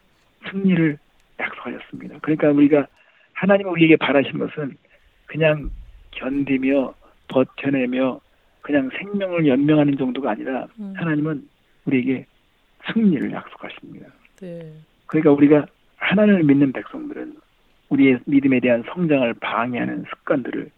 [0.50, 0.98] 승리를
[1.40, 2.18] 약속하셨습니다.
[2.20, 2.86] 그러니까 우리가
[3.32, 4.76] 하나님은 우리에게 바라신 것은
[5.24, 5.70] 그냥
[6.10, 6.92] 견디며
[7.28, 8.20] 버텨내며
[8.60, 10.92] 그냥 생명을 연명하는 정도가 아니라 음.
[10.96, 11.48] 하나님은
[11.86, 12.26] 우리에게
[12.92, 14.08] 승리를 약속하십니다.
[14.42, 14.70] 네.
[15.06, 15.66] 그러니까 우리가
[15.96, 17.38] 하나님을 믿는 백성들은
[17.88, 20.70] 우리의 믿음에 대한 성장을 방해하는 습관들을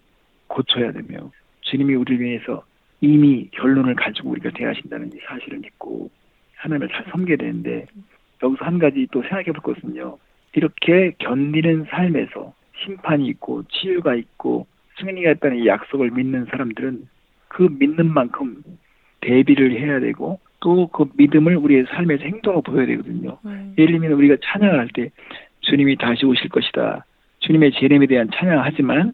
[0.52, 1.30] 고쳐야 되며
[1.62, 2.64] 주님이 우리를 위해서
[3.00, 6.10] 이미 결론을 가지고 우리가 대하신다는 이 사실을 믿고
[6.56, 7.86] 하나님을 잘 섬겨야 되는데
[8.42, 10.18] 여기서 한 가지 또 생각해 볼 것은요.
[10.54, 14.66] 이렇게 견디는 삶에서 심판이 있고 치유가 있고
[15.00, 17.08] 승리가 있다는 이 약속을 믿는 사람들은
[17.48, 18.62] 그 믿는 만큼
[19.20, 23.38] 대비를 해야 되고 또 그 믿음을 우리의 삶에서 행동으로 보여야 되거든요.
[23.44, 23.74] 음.
[23.78, 25.10] 예를 들면 우리가 찬양을 할 때
[25.60, 27.04] 주님이 다시 오실 것이다.
[27.40, 29.12] 주님의 재림에 대한 찬양을 하지만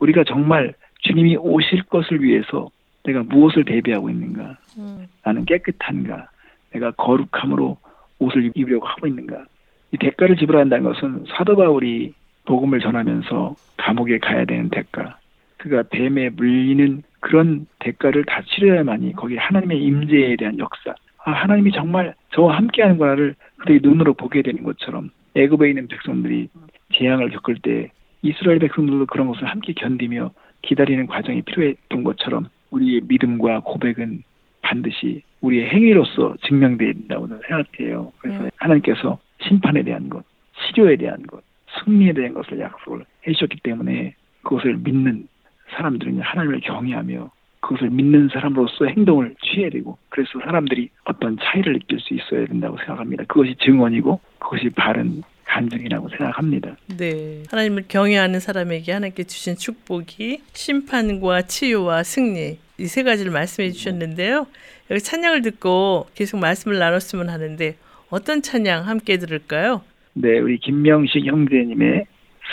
[0.00, 2.68] 우리가 정말 주님이 오실 것을 위해서
[3.04, 4.56] 내가 무엇을 대비하고 있는가?
[4.78, 5.06] 음.
[5.24, 6.28] 나는 깨끗한가?
[6.72, 7.78] 내가 거룩함으로
[8.18, 9.44] 옷을 입으려고 하고 있는가?
[9.92, 15.18] 이 대가를 지불해야 한다는 것은 사도 바울이 복음을 전하면서 감옥에 가야 되는 대가,
[15.56, 20.94] 그가 뱀에 물리는 그런 대가를 다 치러야만이 거기 하나님의 임재에 대한 역사,
[21.24, 26.48] 아, 하나님이 정말 저와 함께하는구나를 그들이 눈으로 보게 되는 것처럼 애굽에 있는 백성들이
[26.94, 27.90] 재앙을 겪을 때
[28.22, 30.30] 이스라엘 백성들도 그런 것을 함께 견디며
[30.62, 34.22] 기다리는 과정이 필요했던 것처럼 우리의 믿음과 고백은
[34.62, 38.12] 반드시 우리의 행위로서 증명되어야 된다고 생각해요.
[38.18, 38.50] 그래서 음.
[38.56, 40.24] 하나님께서 심판에 대한 것,
[40.58, 41.42] 치료에 대한 것,
[41.78, 45.26] 승리에 대한 것을 약속을 해주셨기 때문에 그것을 믿는
[45.70, 52.14] 사람들은 하나님을 경외하며 그것을 믿는 사람으로서 행동을 취해야 되고 그래서 사람들이 어떤 차이를 느낄 수
[52.14, 53.24] 있어야 된다고 생각합니다.
[53.24, 56.76] 그것이 증언이고 그것이 바른 간증이라고 생각합니다.
[56.96, 57.42] 네.
[57.50, 64.46] 하나님을 경외하는 사람에게 하나님께 주신 축복이 심판과 치유와 승리 이 세 가지를 말씀해 주셨는데요.
[64.90, 67.76] 여기 찬양을 듣고 계속 말씀을 나눴으면 하는데
[68.08, 69.82] 어떤 찬양 함께 들을까요?
[70.14, 72.06] 네, 우리 김명식 형제님의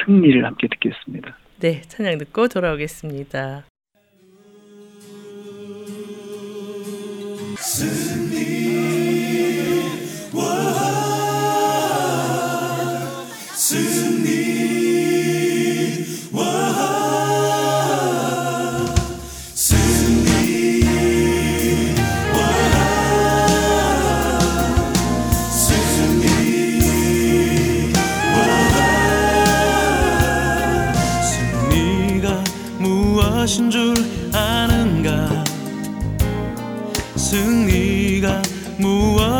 [0.05, 1.37] 승리를 함께 듣겠습니다.
[1.59, 3.63] 네, 찬양 듣고 돌아오겠습니다.
[10.27, 11.06] 승리가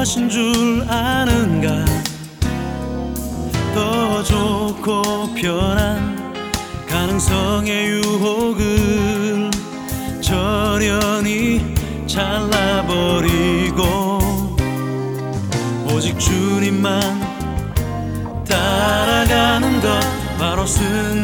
[0.08, 1.84] 무엇인 줄 아는가?
[3.76, 6.34] 더 좋고 편한
[6.88, 9.52] 가능성의 유혹을
[10.22, 11.76] 저련히
[12.08, 13.86] 잘라버리고
[15.92, 17.02] 오직 주님만
[18.48, 20.00] 따라가는 것
[20.40, 21.17] 바로 승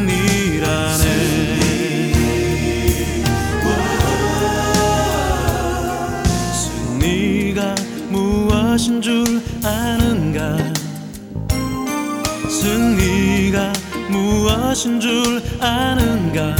[14.73, 16.55] 무엇인 줄 아는가?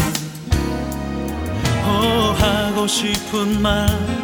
[1.84, 4.24] 어 하고 싶은 말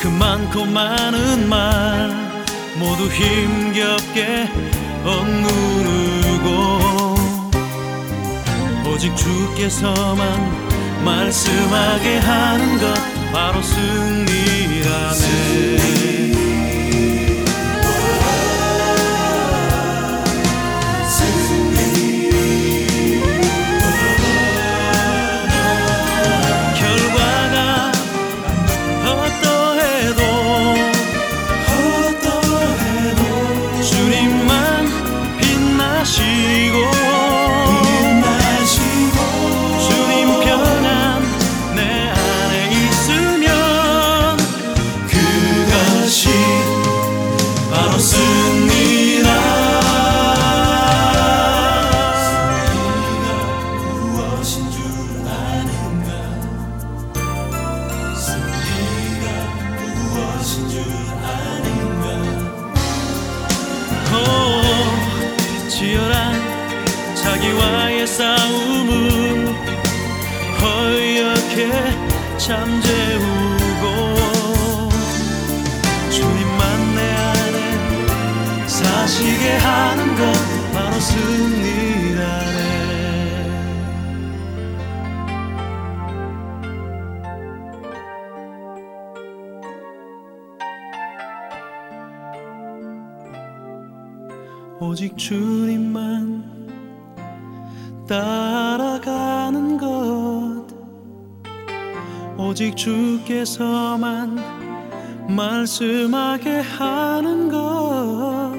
[0.00, 2.08] 그 많고 많은 말
[2.78, 4.48] 모두 힘겹게
[5.04, 6.78] 억누르고
[8.88, 12.94] 오직 주께서만 말씀하게 하는 것
[13.32, 15.18] 바로 승리라네
[103.38, 104.36] 주께서만
[105.28, 108.52] 말씀하게 하는 것.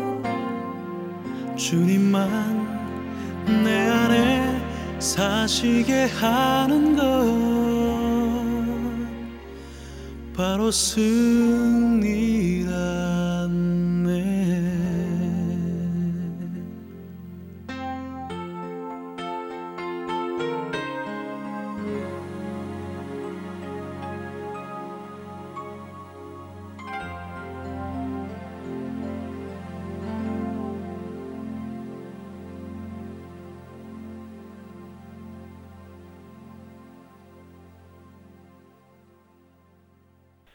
[1.58, 2.24] 주님만
[3.64, 4.62] 내 안에
[5.00, 7.04] 사시게 하는 것.
[10.36, 11.89] 바로 승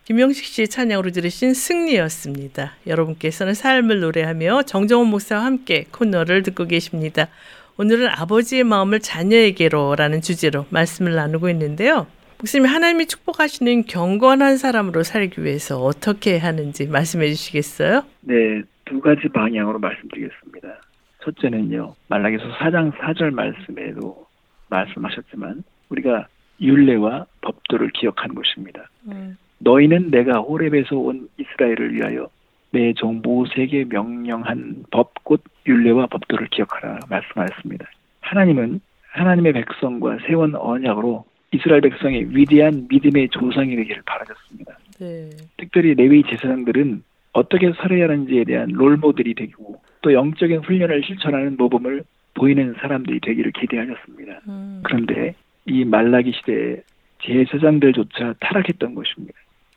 [0.04, 2.74] 김영식 씨의 찬양으로 들으신 승리였습니다.
[2.86, 7.28] 여러분께서는 삶을 노래하며 정정원 목사와 함께 코너를 듣고 계십니다.
[7.78, 12.06] 오늘은 아버지의 마음을 자녀에게로라는 주제로 말씀을 나누고 있는데요.
[12.36, 18.02] 목사님 하나님이 축복하시는 경건한 사람으로 살기 위해서 어떻게 하는지 말씀해 주시겠어요?
[18.20, 20.82] 네, 두 가지 방향으로 말씀드리겠습니다.
[21.24, 24.26] 첫째는요, 말라기서 4장 4절 말씀에도
[24.68, 26.26] 말씀하셨지만 우리가
[26.60, 28.90] 율례와 법도를 기억하는 것입니다.
[29.58, 32.28] 너희는 내가 호렙에서 온 이스라엘을 위하여
[32.70, 37.86] 내종 모세에게 명령한 법곧 율례와 법도를 기억하라 말씀하였습니다.
[38.20, 38.80] 하나님은
[39.12, 44.76] 하나님의 백성과 세운 언약으로 이스라엘 백성의 위대한 믿음의 조상이 되기를 바라셨습니다.
[44.98, 45.30] 네.
[45.56, 52.02] 특별히 레위 제사장들은 어떻게 살아야 하는지에 대한 롤모델이 되고 또 영적인 훈련을 실천하는 모범을
[52.34, 54.40] 보이는 사람들이 되기를 기대하셨습니다.
[54.48, 55.34] 음, 그런데
[55.66, 56.82] 이 말라기 시대에
[57.22, 59.34] 제사장들조차 타락했던 것입니다.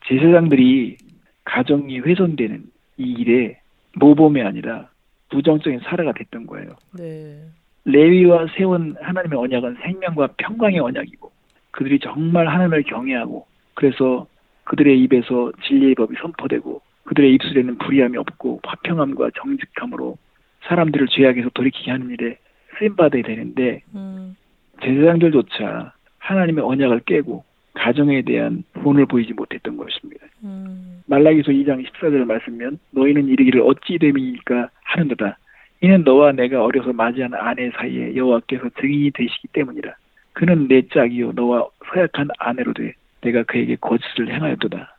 [0.08, 0.96] 제사장들이
[1.44, 2.64] 가정이 훼손되는
[2.96, 3.60] 이 일에
[3.96, 4.88] 모범이 아니라
[5.30, 6.76] 부정적인 사례가 됐던 거예요.
[6.98, 7.40] 네.
[7.84, 11.30] 레위와 세운 하나님의 언약은 생명과 평강의 언약이고
[11.70, 14.26] 그들이 정말 하나님을 경외하고 그래서
[14.64, 20.18] 그들의 입에서 진리의 법이 선포되고 그들의 입술에는 불의함이 없고 화평함과 정직함으로
[20.64, 22.36] 사람들을 죄악에서 돌이키게 하는 일에
[22.78, 24.36] 쓰임 받아야 되는데 음,
[24.82, 27.44] 제사장들조차 하나님의 언약을 깨고
[27.78, 30.26] 가정에 대한 본을 보이지 못했던 것입니다.
[30.42, 35.38] 음, 말라기서 2장 14절 말씀면 너희는 이르기를 어찌 됨이니까 하는도다.
[35.80, 39.94] 이는 너와 내가 어려서 맞이한 아내 사이에 여호와께서 증인이 되시기 때문이라.
[40.32, 44.96] 그는 내 짝이요 너와 서약한 아내로 돼 내가 그에게 거짓을 행하였도다.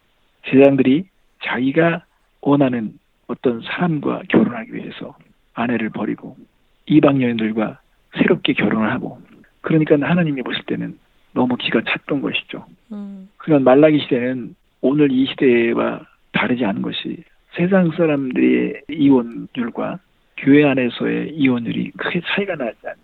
[0.49, 1.05] 제장들이
[1.43, 2.03] 자기가
[2.41, 2.93] 원하는
[3.27, 5.17] 어떤 사람과 결혼하기 위해서
[5.53, 6.37] 아내를 버리고
[6.85, 7.79] 이방 여인들과
[8.17, 9.19] 새롭게 결혼을 하고
[9.61, 10.97] 그러니까 하나님이 보실 때는
[11.33, 12.65] 너무 기가 찼던 것이죠.
[12.91, 16.01] 음, 그런 말라기 시대는 오늘 이 시대와
[16.31, 17.23] 다르지 않은 것이
[17.55, 19.99] 세상 사람들의 이혼율과
[20.37, 22.97] 교회 안에서의 이혼율이 크게 차이가 나지 않는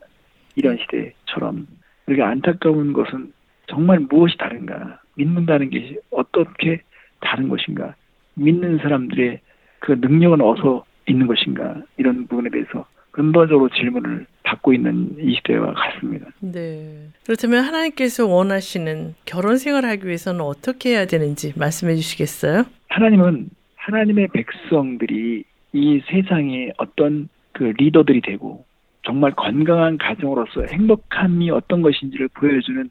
[0.56, 1.68] 이런 시대처럼
[2.08, 3.34] 우리가 안타까운 것은
[3.68, 6.82] 정말 무엇이 다른가 믿는다는 것이 어떻게
[7.20, 7.96] 다른 것인가
[8.36, 9.40] 믿는 사람들의
[9.80, 12.86] 그 능력은 어디서 있는 것인가 이런 부분에 대해서
[13.16, 16.28] 근본적으로 질문을 받고 있는 이 시대와 같습니다.
[16.42, 17.08] 네.
[17.26, 22.66] 그렇다면 하나님께서 원하시는 결혼 생활을 하기 위해서는 어떻게 해야 되는지 말씀해 주시겠어요?
[22.90, 28.66] 하나님은 하나님의 백성들이 이 세상에 어떤 그 리더들이 되고
[29.06, 32.90] 정말 건강한 가정으로서 행복함이 어떤 것인지를 보여주는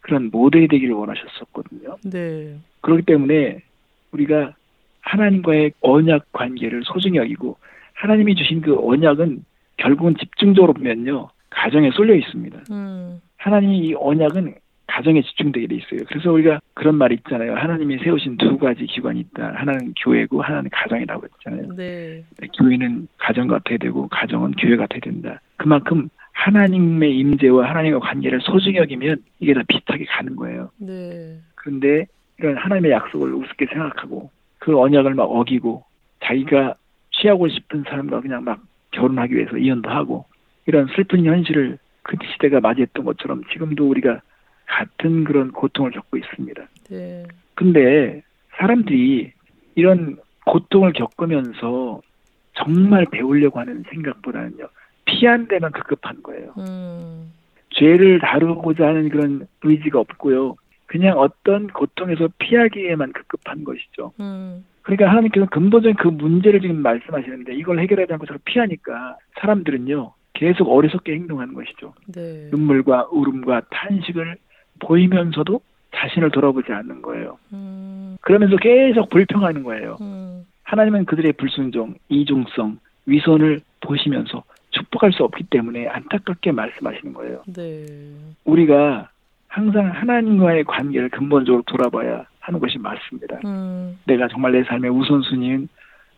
[0.00, 1.98] 그런 모델이 되기를 원하셨었거든요.
[2.10, 2.56] 네.
[2.80, 3.62] 그렇기 때문에
[4.10, 4.54] 우리가
[5.02, 7.58] 하나님과의 언약 관계를 소중히 여기고
[7.94, 9.44] 하나님이 주신 그 언약은
[9.82, 12.58] 결국은 집중적으로 보면요 가정에 쏠려 있습니다.
[12.70, 14.54] 음, 하나님이 이 언약은
[14.86, 16.00] 가정에 집중되게 돼 있어요.
[16.08, 17.54] 그래서 우리가 그런 말이 있잖아요.
[17.54, 19.52] 하나님이 세우신 두 가지 기관이 있다.
[19.54, 21.76] 하나는 교회고 하나는 가정이라고 했잖아요.
[21.76, 22.22] 네.
[22.58, 25.40] 교회는 가정 같아야 되고 가정은 교회 같아야 된다.
[25.56, 30.70] 그만큼 하나님의 임재와 하나님과 관계를 소중히 여기면 이게 다 비슷하게 가는 거예요.
[30.78, 31.38] 네.
[31.54, 32.06] 그런데
[32.38, 35.84] 이런 하나님의 약속을 우습게 생각하고 그 언약을 막 어기고
[36.24, 36.74] 자기가
[37.12, 38.60] 취하고 싶은 사람과 그냥 막
[38.92, 40.26] 결혼하기 위해서 이혼도 하고
[40.66, 44.20] 이런 슬픈 현실을 그 시대가 맞이했던 것처럼 지금도 우리가
[44.66, 46.62] 같은 그런 고통을 겪고 있습니다.
[46.90, 47.24] 네.
[47.54, 48.22] 근데
[48.56, 49.32] 사람들이
[49.74, 50.16] 이런
[50.46, 52.00] 고통을 겪으면서
[52.54, 54.68] 정말 배우려고 하는 생각보다는요
[55.04, 56.54] 피한 데만 급급한 거예요.
[56.58, 57.32] 음,
[57.70, 60.56] 죄를 다루고자 하는 그런 의지가 없고요.
[60.86, 64.12] 그냥 어떤 고통에서 피하기에만 급급한 것이죠.
[64.20, 70.68] 음, 그러니까 하나님께서 근본적인 그 문제를 지금 말씀하시는데 이걸 해결하지 않고 자꾸 피하니까 사람들은요 계속
[70.68, 71.94] 어리석게 행동하는 것이죠.
[72.06, 72.48] 네.
[72.50, 74.36] 눈물과 울음과 탄식을
[74.80, 75.60] 보이면서도
[75.94, 77.38] 자신을 돌아보지 않는 거예요.
[77.52, 79.98] 음, 그러면서 계속 불평하는 거예요.
[80.00, 87.42] 음, 하나님은 그들의 불순종, 이중성, 위선을 보시면서 축복할 수 없기 때문에 안타깝게 말씀하시는 거예요.
[87.54, 87.84] 네.
[88.44, 89.10] 우리가
[89.52, 93.38] 항상 하나님과의 관계를 근본적으로 돌아봐야 하는 것이 맞습니다.
[93.44, 95.68] 음, 내가 정말 내 삶의 우선순위는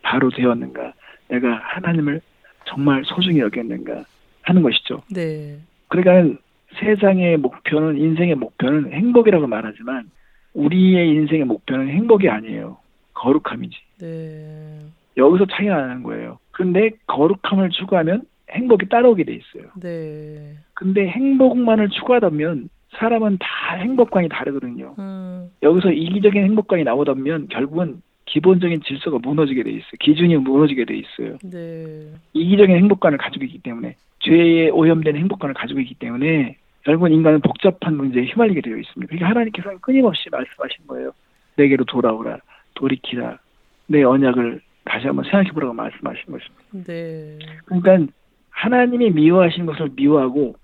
[0.02, 0.92] 바로 되었는가?
[1.28, 2.20] 내가 하나님을
[2.64, 4.04] 정말 소중히 여겼는가?
[4.42, 5.02] 하는 것이죠.
[5.12, 5.58] 네.
[5.88, 6.38] 그러니까
[6.78, 10.10] 세상의 목표는 인생의 목표는 행복이라고 말하지만
[10.52, 12.76] 우리의 인생의 목표는 행복이 아니에요.
[13.14, 13.76] 거룩함이지.
[14.00, 14.78] 네.
[15.16, 16.38] 여기서 차이가 나는 거예요.
[16.52, 19.72] 근데 거룩함을 추구하면 행복이 따라오게 돼 있어요.
[19.80, 20.54] 네.
[20.74, 24.94] 근데 행복만을 추구하다면 사람은 다 행복관이 다르거든요.
[24.98, 29.92] 음, 여기서 이기적인 행복관이 나오다면 결국은 기본적인 질서가 무너지게 돼 있어요.
[30.00, 31.36] 기준이 무너지게 돼 있어요.
[31.42, 32.12] 네.
[32.32, 38.24] 이기적인 행복관을 가지고 있기 때문에 죄에 오염된 행복관을 가지고 있기 때문에 결국은 인간은 복잡한 문제에
[38.24, 39.08] 휘말리게 되어 있습니다.
[39.08, 41.12] 그러니까 하나님께서는 끊임없이 말씀하신 거예요.
[41.56, 42.38] 내게로 돌아오라,
[42.74, 43.38] 돌이키라,
[43.86, 46.84] 내 언약을 다시 한번 생각해보라고 말씀하신 것입니다.
[46.86, 47.38] 네.
[47.66, 48.12] 그러니까
[48.50, 50.56] 하나님이 미워하신 것을 미워하고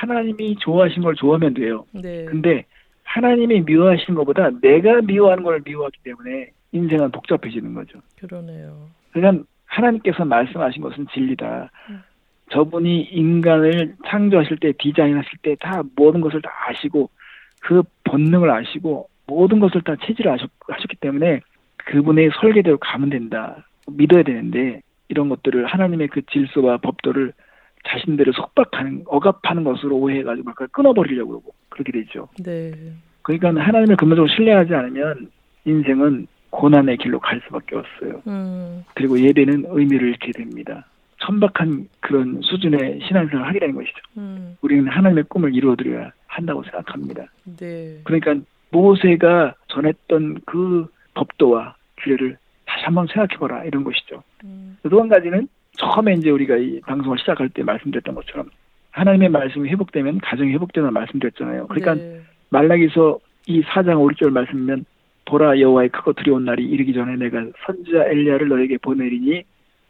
[0.00, 1.84] 하나님이 좋아하신 걸 좋아하면 돼요.
[1.92, 2.24] 네.
[2.26, 2.64] 근데
[3.04, 7.98] 하나님이 미워하시는 것보다 내가 미워하는 걸 미워하기 때문에 인생은 복잡해지는 거죠.
[8.20, 8.88] 그러네요.
[9.12, 11.70] 그러니까 하나님께서 말씀하신 것은 진리다.
[11.90, 12.02] 음.
[12.50, 17.10] 저분이 인간을 창조하실 때 디자인하실 때 다 모든 것을 다 아시고
[17.60, 21.40] 그 본능을 아시고 모든 것을 다 체질을 아셨, 하셨기 때문에
[21.76, 23.66] 그분의 설계대로 가면 된다.
[23.90, 27.32] 믿어야 되는데 이런 것들을 하나님의 그 질서와 법도를
[27.88, 32.28] 자신들을 속박하는 억압하는 것으로 오해해가지고 그걸 끊어버리려고 그러고 그렇게 되죠.
[32.44, 32.72] 네.
[33.22, 35.30] 그러니까 하나님을 근본적으로 신뢰하지 않으면
[35.64, 38.22] 인생은 고난의 길로 갈 수밖에 없어요.
[38.26, 40.86] 음, 그리고 예배는 의미를 잃게 됩니다.
[41.20, 43.98] 천박한 그런 수준의 신앙생활을 하게 되는 것이죠.
[44.16, 47.24] 음, 우리는 하나님의 꿈을 이루어드려야 한다고 생각합니다.
[47.58, 48.00] 네.
[48.04, 48.34] 그러니까
[48.70, 54.22] 모세가 전했던 그 법도와 규례를 다시 한번 생각해봐라 이런 것이죠.
[54.44, 58.50] 음, 또 한 가지는 처음에 이제 우리가 이 방송을 시작할 때 말씀드렸던 것처럼
[58.90, 61.68] 하나님의 말씀이 회복되면 가정이 회복되는 말씀드렸잖아요.
[61.68, 62.20] 그러니까 네.
[62.50, 64.84] 말라기서 이 4장 5절 말씀이면
[65.24, 69.44] 보라 여호와의 크고 두려운 날이 이르기 전에 내가 선지자 엘리야를 너에게 보내리니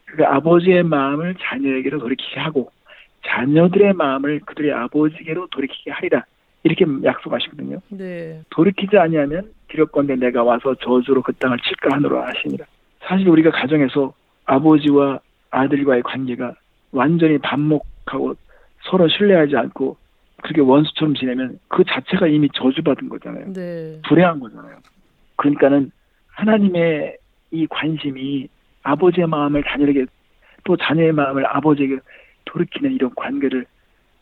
[0.04, 2.70] 그 아버지의 마음을 자녀에게로 돌이키게 하고
[3.26, 6.24] 자녀들의 마음을 그들의 아버지에게로 돌이키게 하리라
[6.64, 7.80] 이렇게 약속하시거든요.
[7.90, 8.42] 네.
[8.50, 12.66] 돌이키지 아니하면 기력건대 내가 와서 저주로 그 땅을 칠까 하노라 하시니라.
[13.00, 14.12] 사실 우리가 가정에서
[14.44, 15.20] 아버지와
[15.50, 16.54] 아들과의 관계가
[16.92, 18.34] 완전히 반목하고
[18.82, 19.96] 서로 신뢰하지 않고
[20.42, 23.52] 그렇게 원수처럼 지내면 그 자체가 이미 저주받은 거잖아요.
[23.52, 24.00] 네.
[24.06, 24.76] 불행한 거잖아요.
[25.36, 25.90] 그러니까는
[26.28, 27.16] 하나님의
[27.50, 28.48] 이 관심이
[28.82, 30.06] 아버지의 마음을 자녀에게
[30.64, 31.98] 또 자녀의 마음을 아버지에게
[32.44, 33.66] 돌이키는 이런 관계를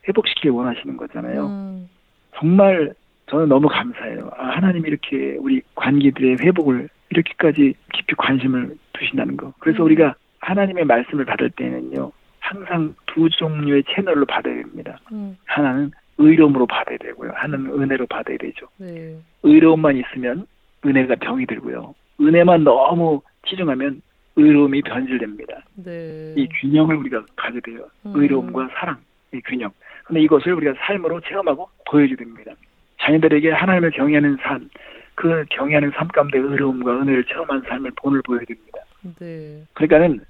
[0.09, 1.47] 회복시키길 원하시는 거잖아요.
[1.47, 1.89] 음,
[2.35, 2.95] 정말
[3.29, 4.31] 저는 너무 감사해요.
[4.37, 9.53] 아, 하나님이 이렇게 우리 관계들의 회복을 이렇게까지 깊이 관심을 두신다는 거.
[9.59, 9.87] 그래서 음.
[9.87, 10.15] 우리가
[10.47, 14.99] 하나님의 말씀을 받을 때는요, 항상 두 종류의 채널로 받아야 됩니다.
[15.11, 17.33] 음, 하나는 의로움으로 받아야 되고요.
[17.35, 18.67] 하나는 은혜로 받아야 되죠.
[18.79, 19.17] 네.
[19.43, 20.47] 의로움만 있으면
[20.85, 21.95] 은혜가 병이 들고요.
[22.21, 24.01] 은혜만 너무 치중하면
[24.37, 25.63] 의로움이 변질됩니다.
[25.85, 26.35] 네.
[26.37, 27.89] 이 균형을 우리가 가져야 돼요.
[28.07, 28.13] 음.
[28.15, 28.99] 의로움과 사랑,
[29.35, 29.71] 이 균형.
[30.05, 32.53] 근데 이것을 우리가 삶으로 체험하고 보여줘야 됩니다.
[33.01, 34.69] 자녀들에게 하나님을 경외하는 삶,
[35.17, 38.79] 그 경외하는 삶 가운데 의로움과 은혜를 체험한 삶을 본을 보여야 됩니다.
[39.19, 39.63] 네.
[39.75, 40.21] 그러니까는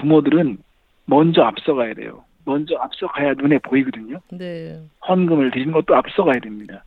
[0.00, 0.58] 부모들은
[1.06, 2.24] 먼저 앞서가야 돼요.
[2.44, 4.18] 먼저 앞서가야 눈에 보이거든요.
[4.32, 4.80] 네.
[5.06, 6.84] 헌금을 드리는 것도 앞서가야 됩니다.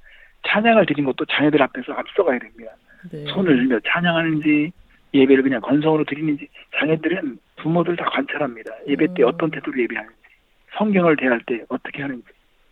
[0.48, 2.72] 찬양을 드리는 것도 자녀들 앞에서 앞서가야 됩니다.
[3.12, 3.26] 네.
[3.26, 4.72] 손을 들며 찬양하는지
[5.14, 6.48] 예배를 그냥 건성으로 드리는지
[6.78, 8.72] 자녀들은 부모들 다 관찰합니다.
[8.88, 9.28] 예배 때 음.
[9.28, 10.16] 어떤 태도로 예배하는지
[10.78, 12.26] 성경을 대할 때 어떻게 하는지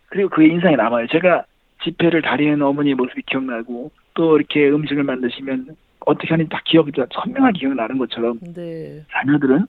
[0.06, 1.06] 그리고 그의 인상이 남아요.
[1.06, 1.44] 제가
[1.84, 7.60] 집회를 다리는 어머니 모습이 기억나고 또 이렇게 음식을 만드시면 어떻게 하는지 다 기억이 다 선명하게
[7.60, 9.02] 기억나는 것처럼 네.
[9.10, 9.66] 자녀들은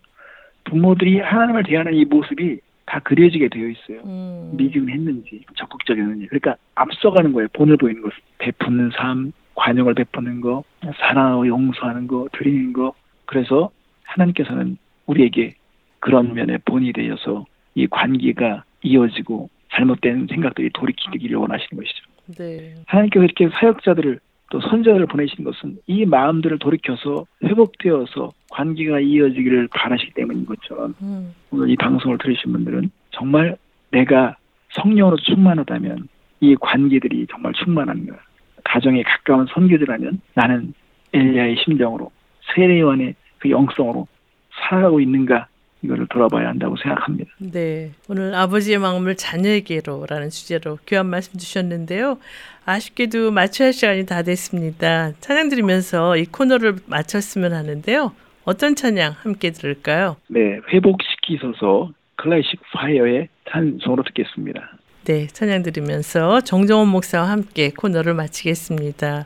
[0.65, 4.01] 부모들이 하나님을 대하는 이 모습이 다 그려지게 되어 있어요.
[4.05, 6.27] 음, 미지근했는지 적극적이었는지.
[6.27, 7.47] 그러니까 앞서가는 거예요.
[7.53, 10.63] 본을 보이는 것 베푸는 삶 관용을 베푸는 거
[10.99, 12.93] 사랑하고 용서하는 거 드리는 거.
[13.25, 13.71] 그래서
[14.03, 15.55] 하나님께서는 우리에게
[15.99, 17.45] 그런 면에 본이 되어서
[17.75, 22.03] 이 관계가 이어지고 잘못된 생각들이 돌이키기를 원하시는 것이죠.
[22.37, 22.75] 네.
[22.85, 24.19] 하나님께서 이렇게 사역자들을
[24.51, 31.69] 또 선자들을 보내시는 것은 이 마음들을 돌이켜서 회복되어서 관계가 이어지기를 바라시기 때문인 것처럼 음, 오늘
[31.69, 33.57] 이 방송을 들으신 분들은 정말
[33.91, 34.37] 내가
[34.71, 36.07] 성령으로 충만하다면
[36.41, 38.15] 이 관계들이 정말 충만한가
[38.63, 40.73] 가정에 가까운 선교지라면 나는
[41.13, 42.11] 엘리야의 심정으로
[42.53, 44.07] 세례요한의 그 영성으로
[44.51, 45.47] 살아가고 있는가
[45.81, 47.31] 이거를 돌아봐야 한다고 생각합니다.
[47.39, 47.91] 네.
[48.07, 52.19] 오늘 아버지의 마음을 자녀에게로라는 주제로 귀한 말씀 주셨는데요.
[52.65, 55.11] 아쉽게도 마쳐야 할 시간이 다 됐습니다.
[55.19, 58.13] 찬양 드리면서 이 코너를 마쳤으면 하는데요.
[58.45, 60.17] 어떤 찬양 함께 들을까요?
[60.27, 64.77] 네, 회복시키소서 클래식 파이어의 찬송으로 듣겠습니다.
[65.05, 69.25] 네, 찬양 드리면서 정정원 목사와 함께 코너를 마치겠습니다.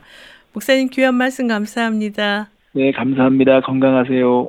[0.52, 2.48] 목사님 귀한 말씀 감사합니다.
[2.72, 3.60] 네, 감사합니다.
[3.60, 4.48] 건강하세요.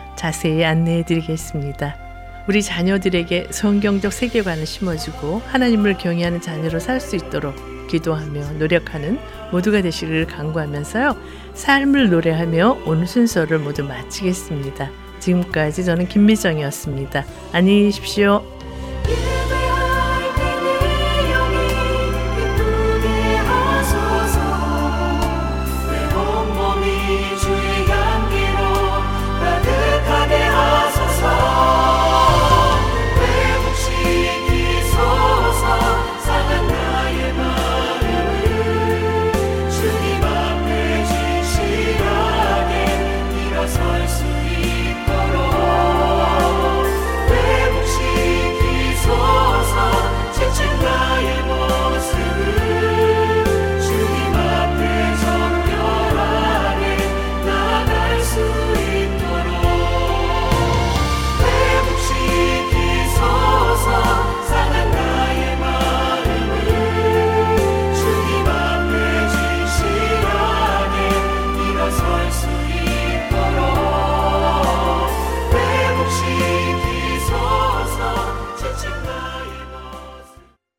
[0.15, 1.95] 자세히 안내해 드리겠습니다.
[2.47, 7.55] 우리 자녀들에게 성경적 세계관을 심어주고 하나님을 경외하는 자녀로 살 수 있도록
[7.87, 9.19] 기도하며 노력하는
[9.51, 11.15] 모두가 되시기를 간구하면서요.
[11.53, 14.89] 삶을 노래하며 오늘 순서를 모두 마치겠습니다.
[15.19, 17.25] 지금까지 저는 김미정이었습니다.
[17.51, 18.60] 안녕히 계십시오.